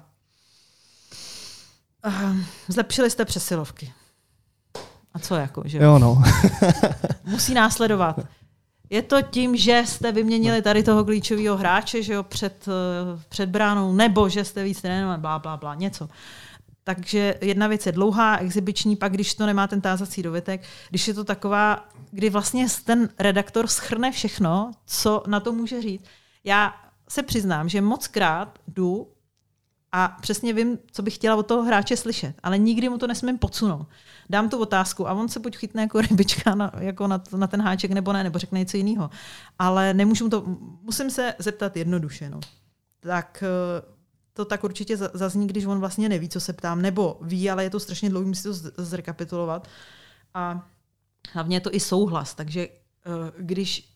[2.06, 2.36] uh,
[2.68, 3.92] zlepšili jste přesilovky.
[5.14, 5.98] A co jako, že jo?
[5.98, 6.22] no.
[7.24, 8.20] Musí následovat.
[8.90, 13.48] Je to tím, že jste vyměnili tady toho klíčového hráče, že jo, před, uh, před
[13.48, 16.08] bránou, nebo že jste víc trénovali, blá, blá, blá, něco.
[16.84, 21.14] Takže jedna věc je dlouhá, exibiční, pak když to nemá ten tázací dovětek, když je
[21.14, 26.04] to taková, kdy vlastně ten redaktor schrne všechno, co na to může říct.
[26.44, 26.74] Já
[27.08, 29.12] se přiznám, že moc krát jdu
[29.92, 33.38] a přesně vím, co bych chtěla od toho hráče slyšet, ale nikdy mu to nesmím
[33.38, 33.86] podsunout.
[34.30, 37.62] Dám tu otázku a on se buď chytne jako rybička na, jako na, na ten
[37.62, 39.10] háček, nebo ne, nebo řekne něco jiného.
[39.58, 40.44] Ale nemůžu mu to,
[40.82, 42.30] musím se zeptat jednoduše.
[42.30, 42.40] No.
[43.00, 43.82] Tak eh,
[44.32, 47.70] to tak určitě zazní, když on vlastně neví, co se ptám, nebo ví, ale je
[47.70, 49.68] to strašně dlouhý, musí to zrekapitulovat.
[50.34, 50.68] A
[51.32, 53.88] hlavně je to i souhlas, takže eh, když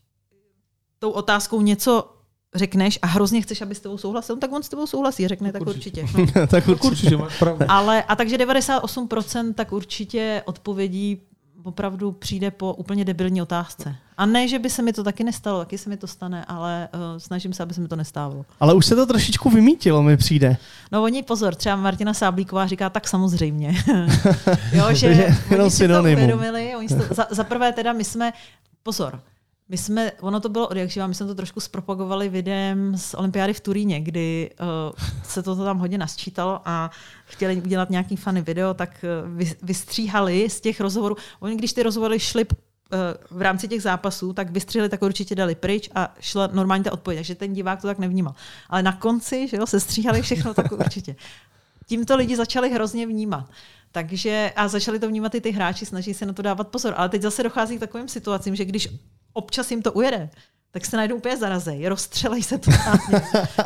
[0.99, 2.13] tou otázkou něco
[2.55, 5.63] řekneš a hrozně chceš, aby s tebou souhlasil, tak on s tebou souhlasí, řekne tak
[5.63, 6.03] určitě.
[6.03, 6.33] určitě.
[6.41, 6.47] No.
[6.47, 7.65] tak určitě, máš pravdu.
[7.69, 11.21] Ale, a takže 98% tak určitě odpovědí
[11.65, 13.97] opravdu přijde po úplně debilní otázce.
[14.19, 16.89] A ne, že by se mi to taky nestalo, taky se mi to stane, ale
[16.95, 18.45] uh, snažím se, aby se mi to nestávalo.
[18.61, 20.57] Ale už se to trošičku vymítilo, mi přijde.
[20.93, 23.75] No oni pozor, třeba Martina Sáblíková říká tak samozřejmě.
[24.73, 25.29] jo, že
[25.61, 26.77] oni si to uvědomili.
[26.77, 28.33] Oni to, za, za prvé teda my jsme,
[28.83, 29.21] pozor,
[29.69, 33.53] my jsme, ono to bylo od jak my jsme to trošku zpropagovali videem z olympiády
[33.53, 34.67] v Turíně, kdy uh,
[35.23, 36.91] se to tam hodně nasčítalo a
[37.25, 41.17] chtěli udělat nějaký funny video, tak uh, vy, vystříhali z těch rozhovorů.
[41.41, 42.47] Oni, když ty rozhovory šly
[43.31, 47.19] v rámci těch zápasů, tak vystřihli, tak určitě dali pryč a šla normálně ta odpověď.
[47.19, 48.35] Takže ten divák to tak nevnímal.
[48.71, 51.17] Ale na konci, že jo, se stříhali všechno, tak určitě.
[51.87, 53.51] Tímto lidi začali hrozně vnímat.
[53.93, 56.95] Takže a začali to vnímat i ty hráči, snaží se na to dávat pozor.
[56.97, 58.89] Ale teď zase dochází k takovým situacím, že když
[59.33, 60.31] občas jim to ujede,
[60.71, 62.71] tak se najednou úplně zarazej, rozstřelej se to.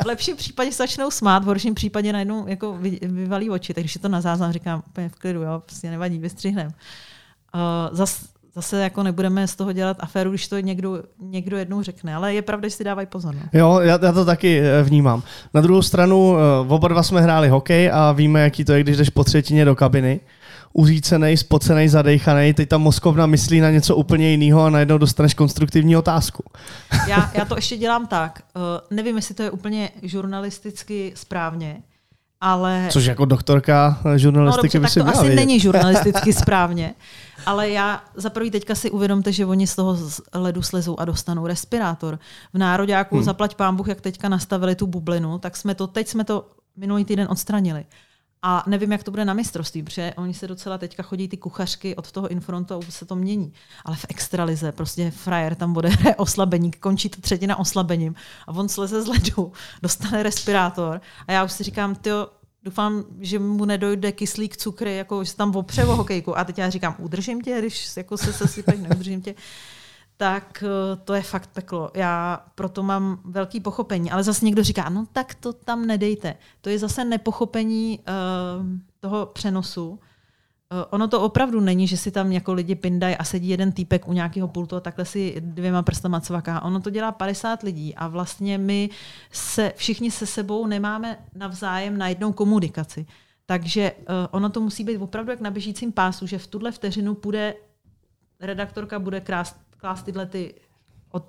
[0.03, 4.09] v lepším případě začnou smát, v horším případě najednou jako vy, vyvalí oči, takže to
[4.09, 6.67] na záznam říkám úplně v klidu, jo, prostě nevadí, vystřihnem.
[6.67, 12.15] Uh, zas, zase jako nebudeme z toho dělat aféru, když to někdo, někdo jednou řekne,
[12.15, 13.35] ale je pravda, že si dávají pozor.
[13.35, 13.41] No.
[13.53, 15.23] Jo, já, já to taky eh, vnímám.
[15.53, 18.97] Na druhou stranu, uh, oba dva jsme hráli hokej a víme, jaký to je, když
[18.97, 20.19] jdeš po třetině do kabiny
[20.73, 25.97] uřícený, spocený, zadejchaný, teď ta mozkovna myslí na něco úplně jiného a najednou dostaneš konstruktivní
[25.97, 26.43] otázku.
[27.07, 28.43] Já, já to ještě dělám tak.
[28.55, 28.61] Uh,
[28.97, 31.81] nevím, jestli to je úplně žurnalisticky správně,
[32.41, 32.87] ale...
[32.91, 35.35] Což jako doktorka žurnalistiky no, dobře, by si tak to asi vědět.
[35.35, 36.93] není žurnalisticky správně.
[37.45, 39.97] Ale já za prvý teďka si uvědomte, že oni z toho
[40.33, 42.19] ledu slezou a dostanou respirátor.
[42.53, 43.23] V Nároďáku hmm.
[43.23, 46.45] zaplať pán Bůh, jak teďka nastavili tu bublinu, tak jsme to, teď jsme to
[46.77, 47.85] minulý týden odstranili.
[48.43, 51.95] A nevím, jak to bude na mistrovství, protože oni se docela teďka chodí ty kuchařky
[51.95, 53.53] od toho infrontu a se to mění.
[53.85, 58.15] Ale v extralize prostě frajer tam bude oslabení, končí to třetina oslabením
[58.47, 59.51] a on sleze z ledu,
[59.81, 62.09] dostane respirátor a já už si říkám, ty
[62.63, 66.37] doufám, že mu nedojde kyslík cukry, jako že tam opře o hokejku.
[66.37, 69.35] A teď já říkám, udržím tě, když jako se sesypeš, neudržím tě
[70.21, 71.91] tak eh, to je fakt peklo.
[71.93, 74.11] Já proto mám velký pochopení.
[74.11, 76.35] Ale zase někdo říká, no tak to tam nedejte.
[76.61, 78.65] To je zase nepochopení uh,
[78.99, 79.89] toho přenosu.
[79.89, 79.97] Uh,
[80.89, 84.13] ono to opravdu není, že si tam jako lidi pindají a sedí jeden týpek u
[84.13, 86.61] nějakého pultu a takhle si dvěma prstama cvaká.
[86.61, 88.89] Ono to dělá 50 lidí a vlastně my
[89.31, 93.05] se všichni se sebou nemáme navzájem na jednou komunikaci.
[93.45, 97.15] Takže uh, ono to musí být opravdu jak na běžícím pásu, že v tuhle vteřinu
[97.15, 97.53] půjde
[98.39, 100.53] redaktorka bude krást klást tyhle ty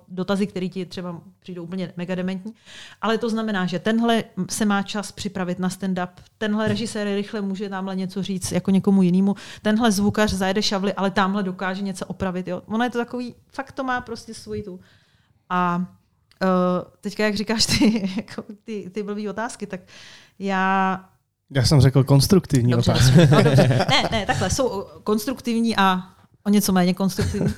[0.07, 2.53] dotazy, které ti třeba přijdou úplně mega dementní.
[3.01, 7.69] Ale to znamená, že tenhle se má čas připravit na stand-up, tenhle režisér rychle může
[7.69, 12.47] tamhle něco říct jako někomu jinému, tenhle zvukař zajede šavly, ale tamhle dokáže něco opravit.
[12.47, 12.61] Jo.
[12.65, 14.79] Ono je to takový, fakt to má prostě svoji tu.
[15.49, 19.79] A uh, teďka, jak říkáš ty, jako ty, ty blbý otázky, tak
[20.39, 21.05] já
[21.55, 23.17] já jsem řekl konstruktivní dobře, otázky.
[23.31, 23.85] No, dobře.
[23.89, 26.03] Ne, ne, takhle, jsou konstruktivní a
[26.43, 27.53] o něco méně konstruktivní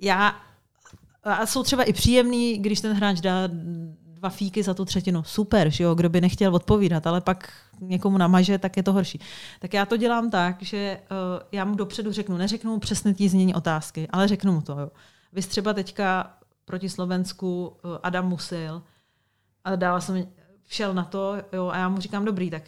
[0.00, 0.36] já,
[1.22, 3.48] a jsou třeba i příjemný, když ten hráč dá
[4.20, 5.22] dva fíky za tu třetinu.
[5.22, 9.20] Super, že jo, kdo by nechtěl odpovídat, ale pak někomu namaže, tak je to horší.
[9.60, 11.16] Tak já to dělám tak, že uh,
[11.52, 14.80] já mu dopředu řeknu, neřeknu mu přesně tý znění otázky, ale řeknu mu to.
[14.80, 14.90] Jo.
[15.32, 18.82] Vy třeba teďka proti Slovensku uh, Adam Musil
[19.64, 20.26] a dala jsem,
[20.64, 22.62] všel na to jo, a já mu říkám, dobrý, tak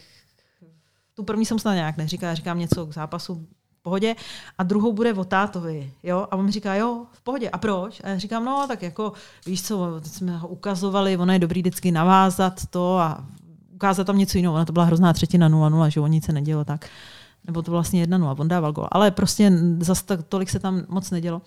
[1.13, 3.47] tu první jsem snad nějak neříká, já říkám něco k zápasu,
[3.83, 4.15] pohodě
[4.57, 5.91] a druhou bude o tátovi.
[6.03, 6.27] Jo?
[6.31, 7.49] A on mi říká, jo, v pohodě.
[7.49, 8.01] A proč?
[8.03, 9.13] A já říkám, no, tak jako,
[9.45, 13.25] víš co, jsme ho ukazovali, ono je dobrý vždycky navázat to a
[13.73, 14.53] ukázat tam něco jiného.
[14.53, 16.89] Ona to byla hrozná třetina 0-0, že o nic se nedělo tak.
[17.47, 18.87] Nebo to vlastně 1-0, on dával gol.
[18.91, 21.41] Ale prostě zase tak, tolik se tam moc nedělo.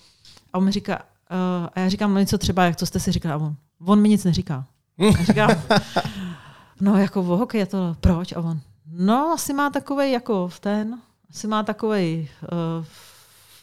[0.53, 3.13] A on mi říká, uh, a já říkám, no něco třeba, jak to jste si
[3.13, 3.33] říkal.
[3.33, 4.65] A on, on mi nic neříká.
[5.21, 5.51] A říkám,
[6.81, 8.33] no jako v hokej to, proč?
[8.33, 8.61] A on,
[8.93, 10.99] no asi má takový jako v ten,
[11.31, 12.85] asi má takový uh,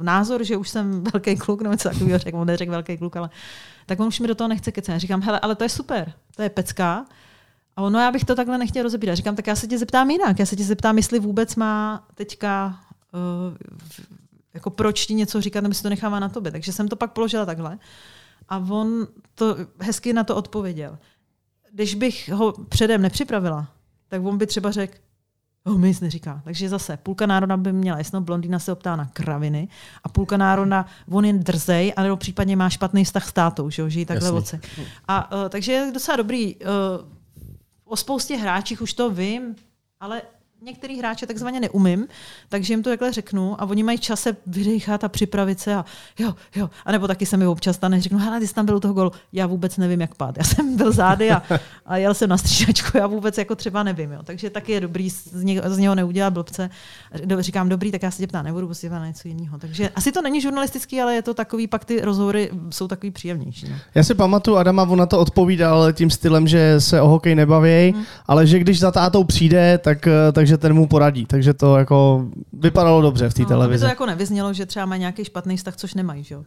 [0.05, 3.29] názor, že už jsem velký kluk, nebo něco takového řekl, on neřekl velký kluk, ale
[3.85, 4.99] tak on už mi do toho nechce kecat.
[4.99, 7.05] Říkám, hele, ale to je super, to je pecka.
[7.75, 9.15] A ono, já bych to takhle nechtěl rozebírat.
[9.15, 10.39] Říkám, tak já se tě zeptám jinak.
[10.39, 12.79] Já se tě zeptám, jestli vůbec má teďka,
[13.13, 13.57] uh,
[14.53, 16.51] jako proč ti něco říkat, nebo si to nechává na tobě.
[16.51, 17.79] Takže jsem to pak položila takhle.
[18.49, 20.97] A on to hezky na to odpověděl.
[21.71, 23.67] Když bych ho předem nepřipravila,
[24.07, 24.97] tak on by třeba řekl,
[25.65, 26.41] Oh, mi nic neříká.
[26.43, 29.67] Takže zase půlka národa by měla jasno, blondýna se optá na kraviny
[30.03, 33.99] a půlka národa, on jen drzej, anebo případně má špatný vztah s tátou, že, že
[33.99, 34.59] jí takhle oce.
[35.07, 36.55] A uh, takže je docela dobrý.
[36.55, 36.61] Uh,
[37.85, 39.55] o spoustě hráčích už to vím,
[39.99, 40.21] ale
[40.63, 42.07] některý hráče takzvaně neumím,
[42.49, 45.85] takže jim to takhle řeknu a oni mají čas se vydechat a připravit se a
[46.19, 46.69] jo, jo.
[46.85, 48.93] A nebo taky se mi občas stane, řeknu, hele, ty jsi tam byl u toho
[48.93, 50.37] golu, já vůbec nevím, jak pát.
[50.37, 51.43] Já jsem byl zády a,
[51.85, 54.11] a jel jsem na střížačku, já vůbec jako třeba nevím.
[54.11, 54.19] Jo.
[54.23, 56.69] Takže taky je dobrý z, něho, z něho neudělat blbce.
[57.39, 59.57] Říkám, dobrý, tak já se tě ptám, nebudu prostě na něco jiného.
[59.59, 63.69] Takže asi to není žurnalistický, ale je to takový, pak ty rozhovory jsou takový příjemnější.
[63.69, 63.75] No.
[63.95, 67.91] Já si pamatuju, Adama, on na to odpovídal tím stylem, že se o hokej nebaví,
[67.91, 68.03] hmm.
[68.27, 71.25] ale že když za tátou přijde, tak, takže že ten mu poradí.
[71.25, 73.81] Takže to jako vypadalo dobře v té no, televizi.
[73.81, 76.43] to jako nevyznělo, že třeba má nějaký špatný vztah, což nemají, že jo?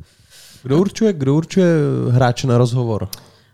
[0.63, 1.67] Kdo určuje, kdo určuje
[2.11, 3.09] hráče na rozhovor?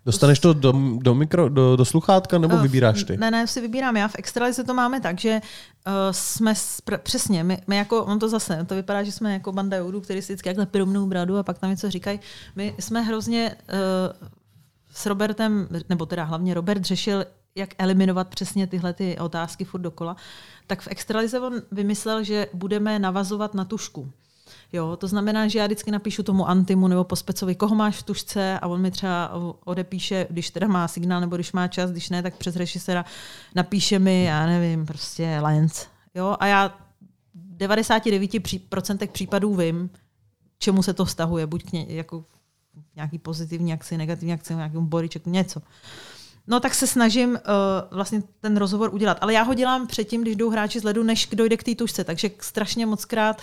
[0.06, 3.16] Dostaneš to do, do, mikro, do, do sluchátka nebo uh, vybíráš ty?
[3.16, 4.08] Ne, ne, si vybírám já.
[4.08, 8.28] V Extralize to máme tak, že uh, jsme spr- přesně, my, my, jako, on to
[8.28, 11.42] zase, to vypadá, že jsme jako banda joudů, který si vždycky jakhle piromnou bradu a
[11.42, 12.20] pak tam něco říkají.
[12.56, 14.28] My jsme hrozně uh,
[14.94, 17.24] s Robertem, nebo teda hlavně Robert řešil,
[17.54, 20.16] jak eliminovat přesně tyhle ty otázky furt dokola
[20.66, 24.12] tak v extralize on vymyslel, že budeme navazovat na tušku.
[24.72, 28.58] Jo, to znamená, že já vždycky napíšu tomu Antimu nebo Pospecovi, koho máš v tušce
[28.58, 29.30] a on mi třeba
[29.64, 33.04] odepíše, když teda má signál nebo když má čas, když ne, tak přes režisera
[33.54, 35.86] napíše mi, já nevím, prostě Lens.
[36.14, 36.78] Jo, a já
[37.56, 39.90] 99% případů vím,
[40.58, 42.24] čemu se to vztahuje, buď k ně, jako
[42.96, 45.62] nějaký pozitivní akci, negativní akci, nějakému boričeku, něco.
[46.46, 47.38] No tak se snažím uh,
[47.90, 49.18] vlastně ten rozhovor udělat.
[49.20, 52.04] Ale já ho dělám předtím, když jdou hráči z ledu, než dojde k té tušce.
[52.04, 53.42] Takže strašně moc krát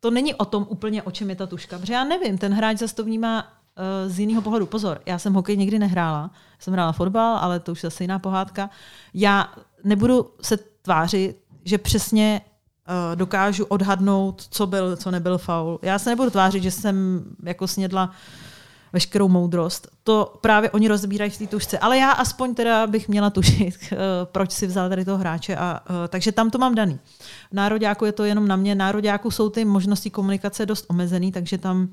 [0.00, 1.78] to není o tom úplně, o čem je ta tuška.
[1.78, 4.66] Protože já nevím, ten hráč zase to vnímá uh, z jiného pohledu.
[4.66, 6.30] Pozor, já jsem hokej nikdy nehrála.
[6.58, 8.70] Jsem hrála fotbal, ale to už je zase jiná pohádka.
[9.14, 9.52] Já
[9.84, 15.78] nebudu se tvářit, že přesně uh, dokážu odhadnout, co byl, co nebyl faul.
[15.82, 18.12] Já se nebudu tvářit, že jsem jako snědla uh,
[18.92, 19.88] veškerou moudrost.
[20.04, 21.78] To právě oni rozbírají v té tušce.
[21.78, 25.56] Ale já aspoň teda bych měla tušit, eh, proč si vzal tady toho hráče.
[25.56, 26.98] A, eh, takže tam to mám daný.
[27.52, 28.74] Nároďáku je to jenom na mě.
[28.74, 31.88] Nároďáku jsou ty možnosti komunikace dost omezený, takže tam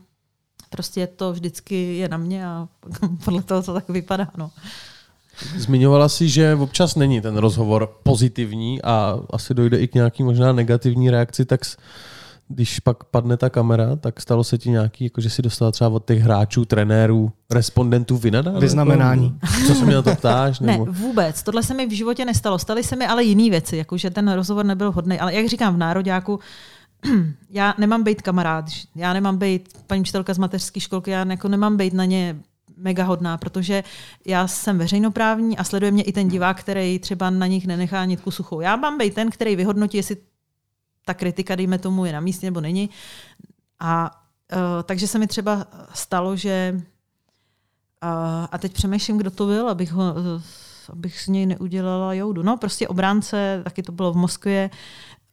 [0.69, 2.67] prostě to vždycky je na mě a
[3.25, 4.27] podle toho to tak vypadá.
[4.37, 4.51] No.
[5.57, 10.53] Zmiňovala si, že občas není ten rozhovor pozitivní a asi dojde i k nějaký možná
[10.53, 11.61] negativní reakci, tak
[12.49, 15.89] když pak padne ta kamera, tak stalo se ti nějaký, jako že si dostala třeba
[15.89, 18.59] od těch hráčů, trenérů, respondentů vynadání?
[18.59, 19.39] Vyznamenání.
[19.67, 20.59] Co se mi na to ptáš?
[20.59, 20.85] Nebo?
[20.85, 21.43] Ne, vůbec.
[21.43, 22.59] Tohle se mi v životě nestalo.
[22.59, 25.19] Staly se mi ale jiné věci, jako že ten rozhovor nebyl hodný.
[25.19, 26.39] Ale jak říkám, v Nároďáku
[27.49, 31.77] já nemám být kamarád, já nemám být paní učitelka z mateřské školky, já jako nemám
[31.77, 32.35] být na ně
[32.77, 33.83] mega hodná, protože
[34.25, 38.31] já jsem veřejnoprávní a sleduje mě i ten divák, který třeba na nich nenechá nitku
[38.31, 38.61] suchou.
[38.61, 40.17] Já mám být ten, který vyhodnotí, jestli
[41.09, 42.89] ta kritika, dejme tomu, je na místě nebo není.
[43.79, 44.11] A
[44.53, 49.91] uh, takže se mi třeba stalo, že uh, a teď přemýšlím, kdo to byl, abych,
[49.91, 50.41] ho, uh,
[50.89, 52.43] abych z něj neudělala joudu.
[52.43, 54.69] No, prostě obránce, taky to bylo v Moskvě.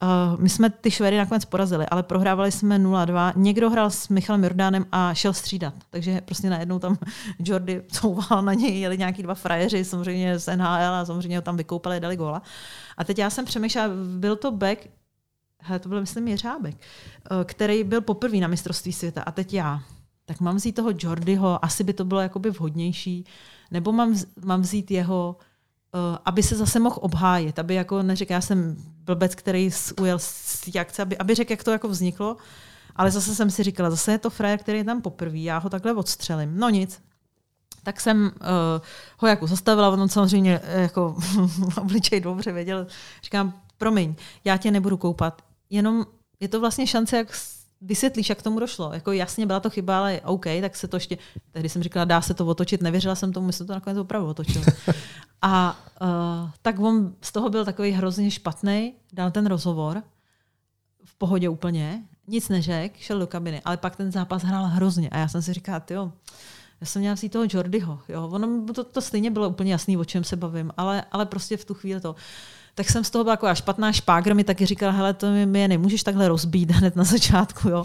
[0.03, 3.33] Uh, my jsme ty Švedy nakonec porazili, ale prohrávali jsme 0-2.
[3.35, 5.73] Někdo hrál s Michalem Jordánem a šel střídat.
[5.89, 6.97] Takže prostě najednou tam
[7.39, 11.57] Jordy couval na něj, jeli nějaký dva frajeři, samozřejmě z NHL a samozřejmě ho tam
[11.57, 12.41] vykoupali, dali góla.
[12.97, 14.79] A teď já jsem přemýšlela, byl to back,
[15.59, 19.81] hele, to byl, myslím, Jeřábek, eh, který byl poprvé na mistrovství světa a teď já.
[20.25, 23.25] Tak mám vzít toho Jordyho, asi by to bylo jakoby vhodnější,
[23.71, 25.35] nebo mám, mám vzít jeho,
[25.93, 29.69] uh, aby se zase mohl obhájit, aby jako neřekl, já jsem blbec, který
[30.01, 32.37] ujel z akce, aby, aby řekl, jak to jako vzniklo,
[32.95, 35.69] ale zase jsem si říkala, zase je to frajer, který je tam poprvé, já ho
[35.69, 36.59] takhle odstřelím.
[36.59, 37.01] No nic,
[37.83, 38.31] tak jsem uh,
[39.17, 41.17] ho jako zastavila, on samozřejmě jako
[41.81, 42.87] obličej dobře věděl.
[43.23, 46.05] Říkám, promiň, já tě nebudu koupat, jenom
[46.39, 47.27] je to vlastně šance, jak
[47.81, 48.93] vysvětlíš, jak k tomu došlo.
[48.93, 51.17] Jako jasně byla to chyba, ale OK, tak se to ještě,
[51.51, 54.61] tehdy jsem říkala, dá se to otočit, nevěřila jsem tomu, myslím to nakonec opravdu otočil.
[55.41, 60.03] A uh, tak on z toho byl takový hrozně špatný, dal ten rozhovor,
[61.05, 65.17] v pohodě úplně, nic neřekl, šel do kabiny, ale pak ten zápas hrál hrozně a
[65.17, 66.11] já jsem si říkala, jo,
[66.81, 70.05] já jsem měla si toho Jordyho, jo, ono to, to stejně bylo úplně jasný, o
[70.05, 72.15] čem se bavím, ale, ale prostě v tu chvíli to
[72.77, 75.59] tak jsem z toho byla taková špatná špágr, mi taky říkala, hele, to mi, mi
[75.59, 77.83] je nemůžeš takhle rozbít hned na začátku, jo.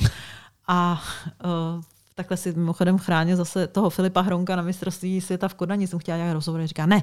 [0.69, 1.03] A
[1.45, 1.83] uh,
[2.15, 6.17] takhle si mimochodem chránil zase toho Filipa Hronka na mistrovství světa v Kodani, jsem chtěla
[6.17, 7.03] nějak rozhovor, říká, ne,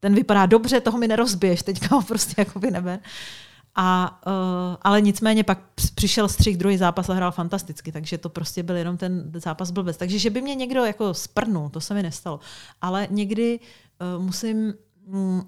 [0.00, 3.00] ten vypadá dobře, toho mi nerozbiješ, teďka ho prostě jako by neber.
[3.74, 5.58] A, uh, ale nicméně pak
[5.94, 9.82] přišel střih druhý zápas a hrál fantasticky, takže to prostě byl jenom ten zápas byl
[9.82, 9.96] bez.
[9.96, 12.40] Takže že by mě někdo jako sprnul, to se mi nestalo.
[12.82, 13.60] Ale někdy
[14.16, 14.74] uh, musím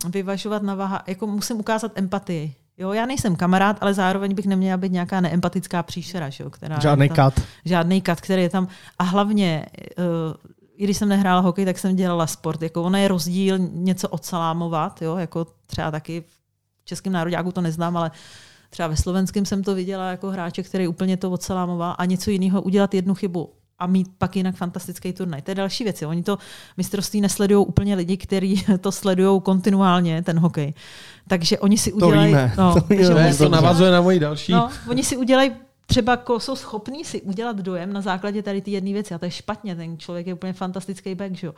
[0.08, 2.54] vyvažovat na váha, jako musím ukázat empatii.
[2.78, 6.78] Jo, já nejsem kamarád, ale zároveň bych neměla být nějaká neempatická příšera, že jo, která
[6.78, 7.40] žádný kat.
[7.64, 8.68] Žádný kat, který je tam.
[8.98, 9.66] A hlavně,
[9.98, 10.04] uh,
[10.76, 12.62] i když jsem nehrála hokej, tak jsem dělala sport.
[12.62, 17.96] Jako ono je rozdíl něco odsalámovat, jo, jako třeba taky v českém národě, to neznám,
[17.96, 18.10] ale
[18.70, 22.62] třeba ve slovenském jsem to viděla jako hráče, který úplně to odsalámoval a něco jiného
[22.62, 25.42] udělat jednu chybu a mít pak jinak fantastický turnaj.
[25.42, 26.02] To je další věc.
[26.02, 26.38] Oni to
[26.76, 30.74] mistrovství nesledují úplně lidi, kteří to sledují kontinuálně, ten hokej.
[31.28, 32.32] Takže oni si udělají...
[32.32, 32.54] To víme.
[32.58, 33.34] No, to, víme.
[33.34, 34.52] to navazuje na moji další.
[34.52, 35.52] No, oni si udělají
[35.86, 39.14] třeba jsou schopní si udělat dojem na základě tady ty jedné věci.
[39.14, 41.50] A to je špatně, ten člověk je úplně fantastický back, že?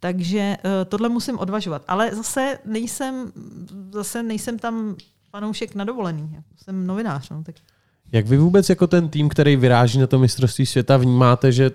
[0.00, 1.82] Takže uh, tohle musím odvažovat.
[1.88, 3.32] Ale zase nejsem,
[3.90, 4.96] zase nejsem tam
[5.30, 6.38] fanoušek na dovolený.
[6.64, 7.30] Jsem novinář.
[7.30, 7.54] No, tak...
[8.12, 11.70] Jak vy vůbec jako ten tým, který vyráží na to mistrovství světa, vnímáte, že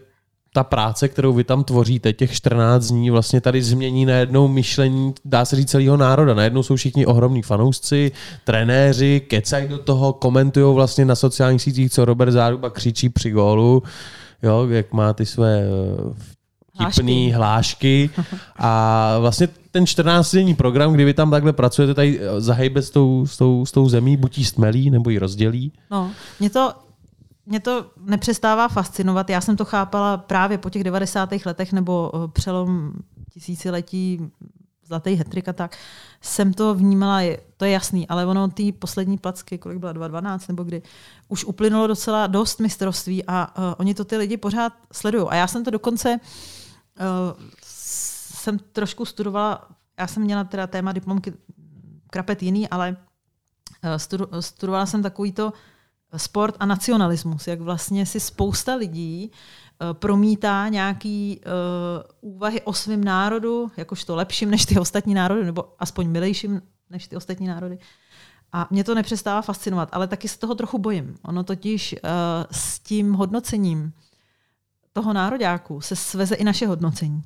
[0.54, 5.46] ta práce, kterou vy tam tvoříte, těch 14 dní, vlastně tady změní najednou myšlení, dá
[5.46, 6.34] se říct, celého národa.
[6.34, 8.12] Najednou jsou všichni ohromní fanoušci,
[8.44, 13.84] trenéři, kecají do toho, komentují vlastně na sociálních sítích, co Robert Záruba křičí při gólu,
[14.44, 16.37] jo, jak má ty své eh,
[16.90, 18.10] vtipný hlášky.
[18.56, 23.26] A vlastně ten 14-denní program, kdy vy tam takhle pracujete, tady eh, zahejbe s tou,
[23.26, 25.74] s tou, s tou zemí, buď jí stmelí, nebo ji rozdělí.
[25.92, 26.74] No, mě to
[27.50, 29.30] mě to nepřestává fascinovat.
[29.30, 31.30] Já jsem to chápala právě po těch 90.
[31.46, 32.92] letech nebo eh, přelom
[33.34, 34.32] tisíciletí
[34.88, 35.78] zlatý hetrik a tak,
[36.22, 37.22] jsem to vnímala,
[37.58, 40.82] to je jasný, ale ono ty poslední placky, kolik byla, 2012 nebo kdy,
[41.28, 45.28] už uplynulo docela dost mistrovství a uh, oni to ty lidi pořád sledují.
[45.30, 46.20] A já jsem to dokonce, uh,
[47.64, 49.68] jsem trošku studovala,
[50.00, 51.34] já jsem měla teda téma diplomky
[52.10, 52.98] krapet jiný, ale
[53.84, 55.54] uh, studovala jsem takový to
[56.18, 61.42] sport a nacionalismus, jak vlastně si spousta lidí uh, promítá nějaký
[62.22, 67.08] uh, úvahy o svém národu, jakožto lepším než ty ostatní národy, nebo aspoň milejším než
[67.08, 67.80] ty ostatní národy.
[68.52, 71.16] A mě to nepřestává fascinovat, ale taky se toho trochu bojím.
[71.24, 72.10] Ono totiž uh,
[72.52, 73.94] s tím hodnocením
[74.98, 77.24] toho nároďáku se sveze i naše hodnocení.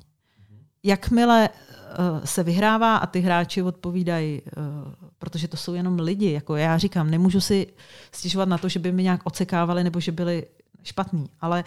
[0.82, 6.56] Jakmile uh, se vyhrává a ty hráči odpovídají, uh, protože to jsou jenom lidi, jako
[6.56, 7.66] já říkám, nemůžu si
[8.12, 10.46] stěžovat na to, že by mi nějak ocekávali nebo že byli
[10.82, 11.64] špatní, ale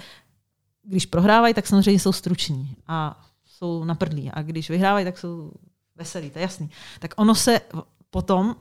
[0.84, 4.32] když prohrávají, tak samozřejmě jsou struční a jsou naprdlí.
[4.32, 5.52] A když vyhrávají, tak jsou
[5.96, 6.70] veselí, to je jasný.
[7.00, 7.62] Tak ono se
[8.10, 8.56] potom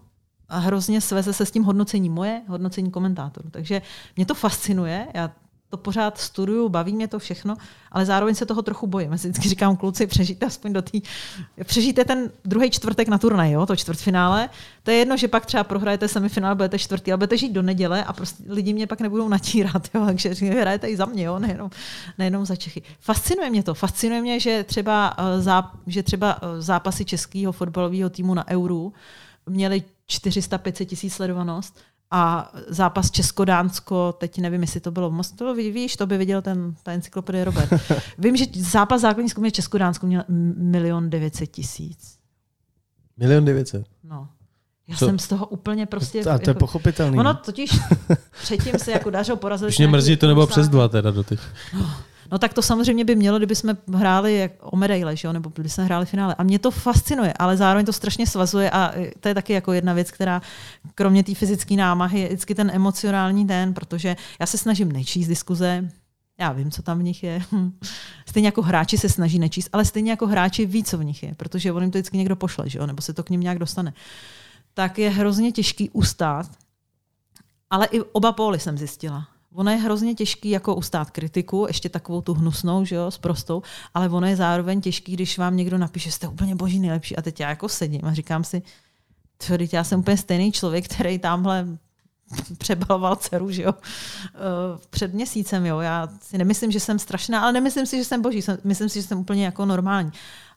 [0.49, 3.51] hrozně sveze se s tím hodnocením moje, hodnocení komentátorů.
[3.51, 3.83] Takže
[4.17, 5.31] mě to fascinuje, já
[5.75, 7.57] to pořád studuju, baví mě to všechno,
[7.93, 9.13] ale zároveň se toho trochu bojím.
[9.13, 10.99] Já si vždycky říkám, kluci, přežijte aspoň do té...
[11.65, 14.51] Přežijte ten druhý čtvrtek na turnaj, jo, to čtvrtfinále.
[14.83, 18.05] To je jedno, že pak třeba prohrajete semifinále, budete čtvrtý, ale budete žít do neděle
[18.05, 21.71] a prostě lidi mě pak nebudou natírat, jo, takže hrajete i za mě, jo, nejenom,
[22.19, 22.83] nejenom za Čechy.
[23.01, 28.11] Fascinuje mě to, fascinuje mě, že třeba, eh, záp, že třeba eh, zápasy českého fotbalového
[28.11, 28.93] týmu na Euru
[29.47, 31.79] měli 400-500 tisíc sledovanost
[32.17, 36.75] a zápas Česko-Dánsko, teď nevím, jestli to bylo moc, to víš, to by viděl ten,
[36.83, 37.71] ta encyklopedie Robert.
[38.19, 40.25] Vím, že zápas základní skupiny Česko-Dánsko měl
[40.57, 42.19] milion devětset tisíc.
[43.17, 43.87] Milion devětset?
[44.05, 44.29] No.
[44.89, 45.07] Já Co?
[45.07, 46.21] jsem z toho úplně prostě...
[46.21, 47.19] A to je jako, pochopitelný.
[47.19, 47.71] Ono totiž
[48.43, 49.69] předtím se jako dařilo porazili.
[49.69, 51.41] Už mě mrzí, to nebylo přes dva teda doteď.
[51.75, 51.91] No.
[52.33, 55.33] No tak to samozřejmě by mělo, kdyby jsme hráli jak o medaile, že jo?
[55.33, 56.35] nebo kdyby jsme hráli finále.
[56.35, 59.93] A mě to fascinuje, ale zároveň to strašně svazuje a to je taky jako jedna
[59.93, 60.43] věc, která
[60.95, 65.89] kromě té fyzické námahy je vždycky ten emocionální ten, protože já se snažím nečíst diskuze,
[66.39, 67.43] já vím, co tam v nich je.
[68.27, 71.35] Stejně jako hráči se snaží nečíst, ale stejně jako hráči ví, co v nich je,
[71.35, 72.87] protože on jim to vždycky někdo pošle, že jo?
[72.87, 73.93] nebo se to k ním nějak dostane.
[74.75, 76.51] Tak je hrozně těžký ustát,
[77.71, 79.29] ale i oba póly jsem zjistila.
[79.55, 83.63] Ono je hrozně těžký jako ustát kritiku, ještě takovou tu hnusnou, že jo, s prostou,
[83.95, 87.41] ale ono je zároveň těžký, když vám někdo napíše, jste úplně boží nejlepší a teď
[87.41, 88.63] já jako sedím a říkám si,
[89.47, 91.67] teď já jsem úplně stejný člověk, který tamhle
[92.59, 95.81] přebaloval dceru, že jo, eh, před měsícem, jo.
[95.81, 98.41] Já si nemyslím, že jsem strašná, ale nemyslím si, že jsem boží.
[98.65, 100.13] Myslím si, že jsem úplně jako normální.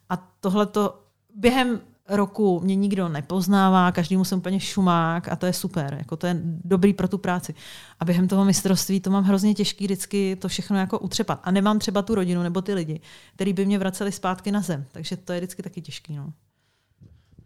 [0.09, 0.99] A tohle to
[1.35, 6.27] během roku mě nikdo nepoznává, každý jsem úplně šumák a to je super, jako to
[6.27, 7.53] je dobrý pro tu práci.
[7.99, 11.39] A během toho mistrovství to mám hrozně těžký vždycky to všechno jako utřepat.
[11.43, 13.01] A nemám třeba tu rodinu nebo ty lidi,
[13.35, 14.85] kteří by mě vraceli zpátky na zem.
[14.91, 16.15] Takže to je vždycky taky těžký.
[16.15, 16.33] No.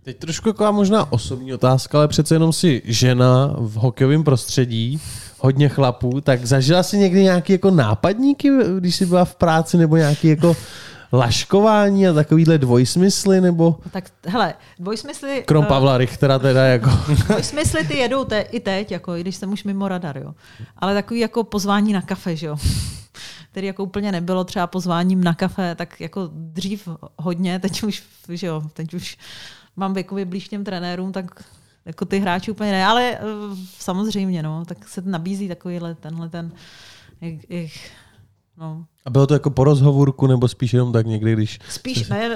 [0.04, 5.02] Teď trošku jako možná osobní otázka, ale přece jenom si žena v hokejovém prostředí,
[5.40, 8.50] hodně chlapů, tak zažila si někdy nějaký jako nápadníky,
[8.80, 10.56] když jsi byla v práci, nebo nějaký jako
[11.14, 13.80] laškování a takovýhle dvojsmysly, nebo...
[13.92, 15.44] Tak hele, dvojsmysly...
[15.48, 16.90] Krom uh, Pavla Richtera teda jako...
[17.28, 20.34] dvojsmysly ty jedou te, i teď, jako, i když jsem už mimo radar, jo.
[20.78, 22.58] Ale takový jako pozvání na kafe, že jo
[23.52, 26.88] který jako úplně nebylo třeba pozváním na kafe, tak jako dřív
[27.18, 29.18] hodně, teď už, že jo, teď už
[29.76, 31.44] mám věkově blíž těm trenérům, tak
[31.86, 36.52] jako ty hráči úplně ne, ale uh, samozřejmě, no, tak se nabízí takovýhle, tenhle ten,
[37.22, 37.72] jak, jak,
[38.58, 41.60] no, a bylo to jako po rozhovorku, nebo spíš jenom tak někdy, když...
[41.70, 42.30] Spíš ne,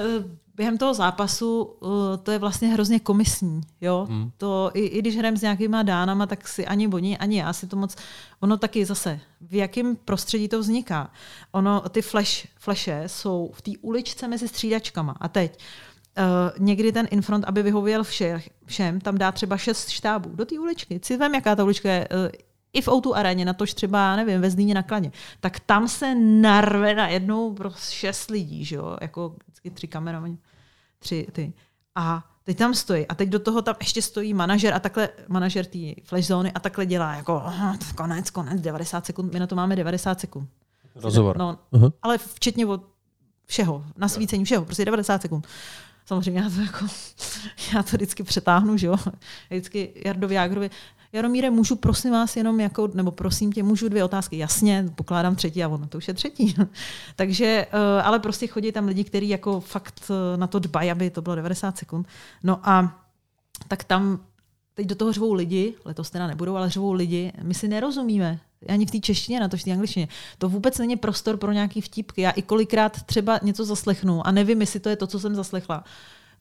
[0.56, 3.60] během toho zápasu eh, to je vlastně hrozně komisní.
[3.80, 4.06] Jo?
[4.10, 4.30] Hmm.
[4.36, 7.66] To, i, I když hrajeme s nějakýma dánama, tak si ani oni, ani já si
[7.66, 7.96] to moc...
[8.40, 11.10] Ono taky zase, v jakém prostředí to vzniká.
[11.52, 15.16] Ono, ty flash, flashe jsou v té uličce mezi střídačkama.
[15.20, 15.58] A teď
[16.18, 20.58] Uh, někdy ten infront, aby vyhověl vše, všem, tam dá třeba šest štábů do té
[20.58, 21.00] uličky.
[21.02, 22.08] Si vem, jaká ta ulička je.
[22.08, 22.28] Uh,
[22.76, 26.14] i v Outu aréně, na tož třeba, nevím, ve Zlíně na Klaně, tak tam se
[26.14, 28.96] narve na jednou prostě šest lidí, že jo?
[29.00, 30.38] jako vždycky tři kameramani,
[30.98, 31.52] tři ty.
[31.94, 35.64] A teď tam stojí a teď do toho tam ještě stojí manažer a takhle, manažer
[35.64, 37.42] té flash zóny a takhle dělá jako
[37.96, 40.48] konec, konec, 90 sekund, my na to máme 90 sekund.
[40.94, 41.38] Rozhovor.
[41.38, 41.92] No, uh-huh.
[42.02, 42.82] Ale včetně od
[43.46, 45.46] všeho, nasvícení všeho, prostě 90 sekund.
[46.06, 46.86] Samozřejmě já to jako,
[47.74, 48.96] já to vždycky přetáhnu, že jo.
[49.50, 50.70] Vždycky Jardovi Jágrovi,
[51.16, 54.38] Jaromíre, můžu prosím vás jenom jako, nebo prosím tě, můžu dvě otázky.
[54.38, 56.54] Jasně, pokládám třetí a ono to už je třetí.
[57.16, 61.10] Takže, eh, ale prostě chodí tam lidi, kteří jako fakt eh, na to dbají, aby
[61.10, 62.06] to bylo 90 sekund.
[62.42, 63.02] No a
[63.68, 64.20] tak tam
[64.74, 68.40] teď do toho řvou lidi, letos teda nebudou, ale řvou lidi, my si nerozumíme.
[68.68, 70.08] Ani v té češtině, na to v té angličtině.
[70.38, 72.20] To vůbec není prostor pro nějaký vtipky.
[72.20, 75.84] Já i kolikrát třeba něco zaslechnu a nevím, jestli to je to, co jsem zaslechla.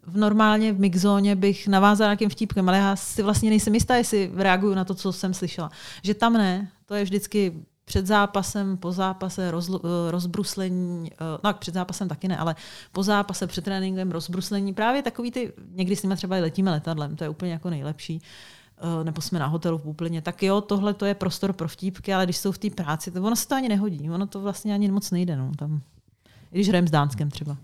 [0.08, 4.32] V normálně v mixzóně bych navázala nějakým vtipkem, ale já si vlastně nejsem jistá, jestli
[4.36, 5.72] reaguju na to, co jsem slyšela.
[6.04, 7.54] Že tam ne, to je vždycky
[7.86, 9.72] před zápasem, po zápase roz,
[10.10, 12.56] rozbruslení, eh, no před zápasem taky ne, ale
[12.92, 17.24] po zápase, před tréninkem rozbruslení, právě takový ty, někdy s nimi třeba letíme letadlem, to
[17.24, 18.22] je úplně jako nejlepší,
[18.78, 22.14] eh, nebo jsme na hotelu v úplně, tak jo, tohle to je prostor pro vtípky,
[22.14, 24.74] ale když jsou v té práci, to ono se to ani nehodí, ono to vlastně
[24.74, 25.82] ani moc nejde, no, tam,
[26.52, 27.58] i když hrajem s Dánskem třeba.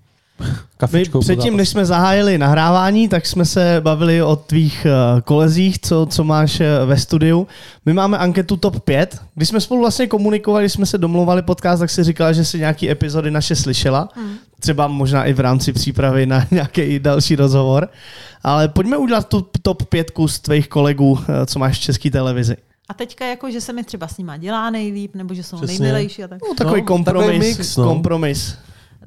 [0.93, 6.05] My předtím, než jsme zahájili nahrávání, tak jsme se bavili o tvých uh, kolezích, co,
[6.05, 7.47] co máš uh, ve studiu.
[7.85, 9.21] My máme anketu TOP 5.
[9.35, 12.89] Když jsme spolu vlastně komunikovali, jsme se domluvali podcast, tak si říkala, že si nějaký
[12.89, 14.09] epizody naše slyšela.
[14.15, 14.33] Hmm.
[14.59, 17.89] Třeba možná i v rámci přípravy na nějaký další rozhovor.
[18.43, 22.57] Ale pojďme udělat tu TOP 5 z tvých kolegů, uh, co máš v české televizi.
[22.89, 25.79] A teďka jako, že se mi třeba s nima dělá nejlíp, nebo že jsou Přesně.
[25.79, 26.39] nejmilejší a tak.
[26.49, 27.27] No, takový no, kompromis.
[27.27, 27.83] Takový mix, no.
[27.83, 28.55] kompromis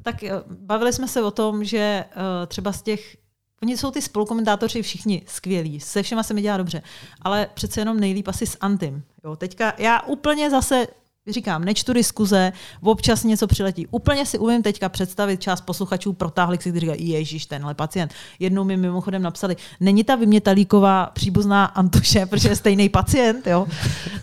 [0.05, 3.17] tak eh, bavili jsme se o tom, že uh, třeba z těch
[3.63, 6.81] Oni jsou ty spolukomentátoři všichni skvělí, se všema se mi dělá dobře,
[7.21, 9.03] ale přece jenom nejlíp asi s Antim.
[9.23, 10.87] Jo, teďka já úplně zase
[11.27, 13.87] říkám, nečtu diskuze, občas něco přiletí.
[13.87, 18.13] Úplně si umím teďka představit, část posluchačů protáhli si, kteří říkají, ježíš, tenhle pacient.
[18.39, 23.67] Jednou mi mimochodem napsali, není ta vymětalíková příbuzná Antuše, protože je stejný pacient, jo?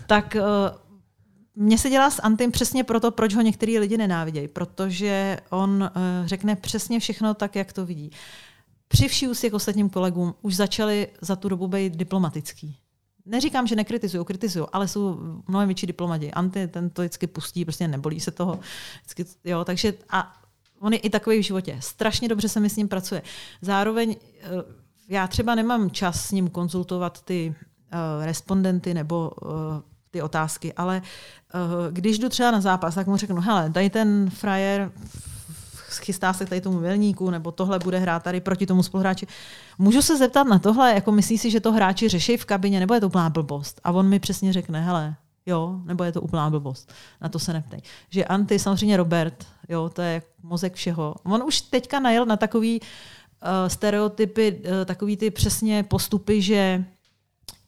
[0.07, 0.82] tak uh,
[1.55, 6.27] mně se dělá s Antim přesně proto, proč ho některý lidi nenávidějí, protože on uh,
[6.27, 8.11] řekne přesně všechno tak, jak to vidí.
[8.87, 12.77] Při vší ústě k ostatním kolegům už začali za tu dobu být diplomatický.
[13.25, 16.31] Neříkám, že nekritizují, kritizují, ale jsou mnohem větší diplomati.
[16.31, 18.59] Anty ten to vždycky pustí, prostě nebolí se toho.
[18.99, 20.33] Vždycky, jo, takže a
[20.79, 21.77] on je i takový v životě.
[21.79, 23.21] Strašně dobře se mi s ním pracuje.
[23.61, 24.15] Zároveň uh,
[25.09, 27.55] já třeba nemám čas s ním konzultovat ty
[27.93, 29.51] uh, respondenty nebo uh,
[30.11, 31.01] ty otázky, ale
[31.91, 34.91] když jdu třeba na zápas, tak mu řeknu, hele, tady ten frajer
[35.99, 39.27] chystá se tady tomu milníku, nebo tohle bude hrát tady proti tomu spoluhráči.
[39.77, 42.93] Můžu se zeptat na tohle, jako myslíš si, že to hráči řeší v kabině, nebo
[42.93, 43.81] je to úplná blbost?
[43.83, 46.93] A on mi přesně řekne, hele, jo, nebo je to úplná blbost.
[47.21, 47.81] Na to se neptej.
[48.09, 51.15] Že Anty, samozřejmě Robert, jo, to je mozek všeho.
[51.23, 52.87] On už teďka najel na takový uh,
[53.67, 56.85] stereotypy, uh, takový ty přesně postupy, že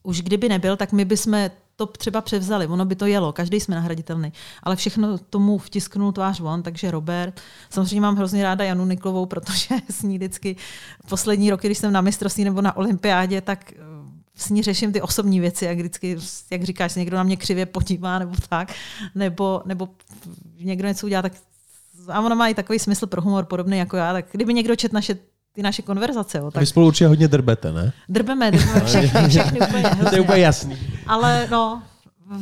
[0.03, 3.75] už kdyby nebyl, tak my bychom to třeba převzali, ono by to jelo, každý jsme
[3.75, 4.33] nahraditelný.
[4.63, 7.41] Ale všechno tomu vtisknul tvář von, takže Robert.
[7.69, 10.55] Samozřejmě mám hrozně ráda Janu Niklovou, protože s ní vždycky
[11.09, 13.77] poslední roky, když jsem na mistrovství nebo na olympiádě, tak eh,
[14.35, 16.17] s ní řeším ty osobní věci, jak vždycky,
[16.51, 18.73] jak říkáš, někdo na mě křivě podívá nebo tak,
[19.15, 19.89] nebo, nebo
[20.59, 21.33] někdo něco udělá, tak
[22.07, 24.93] a ona má i takový smysl pro humor podobný jako já, tak kdyby někdo čet
[24.93, 25.17] naše
[25.55, 26.37] ty naše konverzace.
[26.37, 26.59] Jo, tak...
[26.59, 27.93] Vy spolu určitě hodně drbete, ne?
[28.09, 30.05] Drbeme, drbeme všechny, všechny úplně hrozně.
[30.09, 30.77] To je úplně jasný.
[31.07, 31.83] Ale no,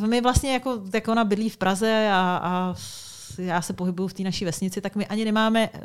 [0.08, 2.76] my vlastně jako, jako ona bydlí v Praze a, a
[3.38, 5.80] já se pohybuju v té naší vesnici, tak my ani nemáme uh,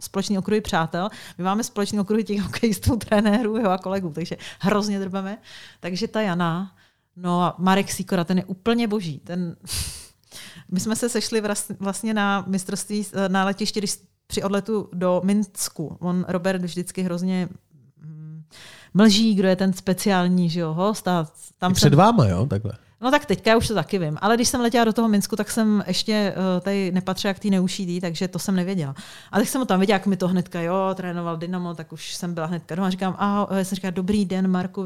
[0.00, 1.08] společný okruhy přátel,
[1.38, 5.38] my máme společný okruhy těch hokejistů, trenérů jo, a kolegů, takže hrozně drbeme.
[5.80, 6.72] Takže ta Jana,
[7.16, 9.18] no a Marek Sikora, ten je úplně boží.
[9.18, 9.56] Ten,
[10.70, 11.42] my jsme se sešli
[11.80, 13.98] vlastně na mistrovství na letišti, když
[14.32, 15.96] při odletu do Minsku.
[16.00, 17.48] On, Robert, vždycky hrozně
[18.04, 18.42] mm,
[18.94, 21.08] mlží, kdo je ten speciální že jo, host.
[21.08, 21.28] A
[21.58, 21.98] tam před jsem...
[21.98, 22.72] váma, jo, takhle.
[23.00, 24.18] No tak teďka já už to taky vím.
[24.20, 27.50] Ale když jsem letěla do toho Minsku, tak jsem ještě uh, tady nepatřila jak tý
[27.50, 28.94] neušídý, takže to jsem nevěděla.
[29.32, 32.14] A tak jsem ho tam viděla, jak mi to hnedka, jo, trénoval Dynamo, tak už
[32.14, 32.90] jsem byla hnedka doma.
[32.90, 34.84] Říkám, a já jsem říkala, dobrý den, Marku,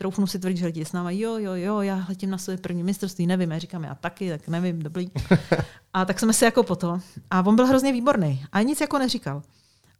[0.00, 2.82] troufnu si tvrdit, že letí s náma, jo, jo, jo, já letím na své první
[2.82, 5.10] mistrovství, nevím, já říkám, já taky, tak nevím, dobrý.
[5.94, 7.00] A tak jsme si jako po to.
[7.30, 8.44] A on byl hrozně výborný.
[8.52, 9.42] A nic jako neříkal.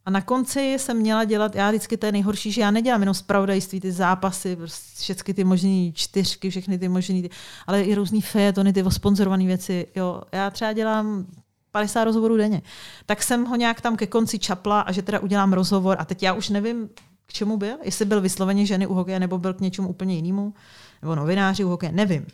[0.05, 3.13] A na konci jsem měla dělat, já vždycky to je nejhorší, že já nedělám jenom
[3.13, 7.21] zpravodajství, ty zápasy, prostě všechny ty možné čtyřky, všechny ty možné,
[7.67, 9.87] ale i různý fejetony, ty sponzorované věci.
[9.95, 11.25] Jo, já třeba dělám
[11.71, 12.61] 50 rozhovorů denně.
[13.05, 16.23] Tak jsem ho nějak tam ke konci čapla a že teda udělám rozhovor a teď
[16.23, 16.89] já už nevím,
[17.31, 20.53] k čemu byl, jestli byl vysloveně ženy u hokeje nebo byl k něčemu úplně jinému,
[21.01, 22.27] nebo novináři u hokeje, nevím.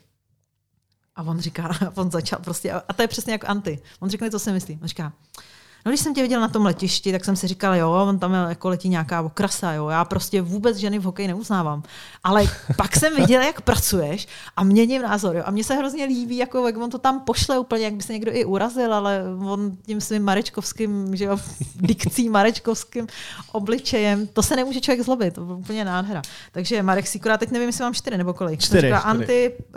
[1.15, 3.79] A on říká, on začal prostě, a to je přesně jako anti.
[3.99, 4.79] On řekne, co si myslí.
[4.81, 5.13] On říká,
[5.87, 8.33] No, když jsem tě viděl na tom letišti, tak jsem si říkal, jo, on tam
[8.33, 9.89] jako letí nějaká okrasa, jo.
[9.89, 11.83] Já prostě vůbec ženy v hokeji neuznávám.
[12.23, 12.43] Ale
[12.77, 15.43] pak jsem viděl, jak pracuješ a měním názor, jo.
[15.45, 18.13] A mně se hrozně líbí, jako jak on to tam pošle úplně, jak by se
[18.13, 21.37] někdo i urazil, ale on tím svým marečkovským, že jo,
[21.75, 23.07] dikcí marečkovským
[23.51, 26.21] obličejem, to se nemůže člověk zlobit, to je úplně nádhera.
[26.51, 28.59] Takže Marek Sikora, teď nevím, jestli mám čtyři nebo kolik.
[28.59, 28.87] Čtyři.
[28.87, 28.93] čtyři.
[28.93, 29.73] Anty, uh,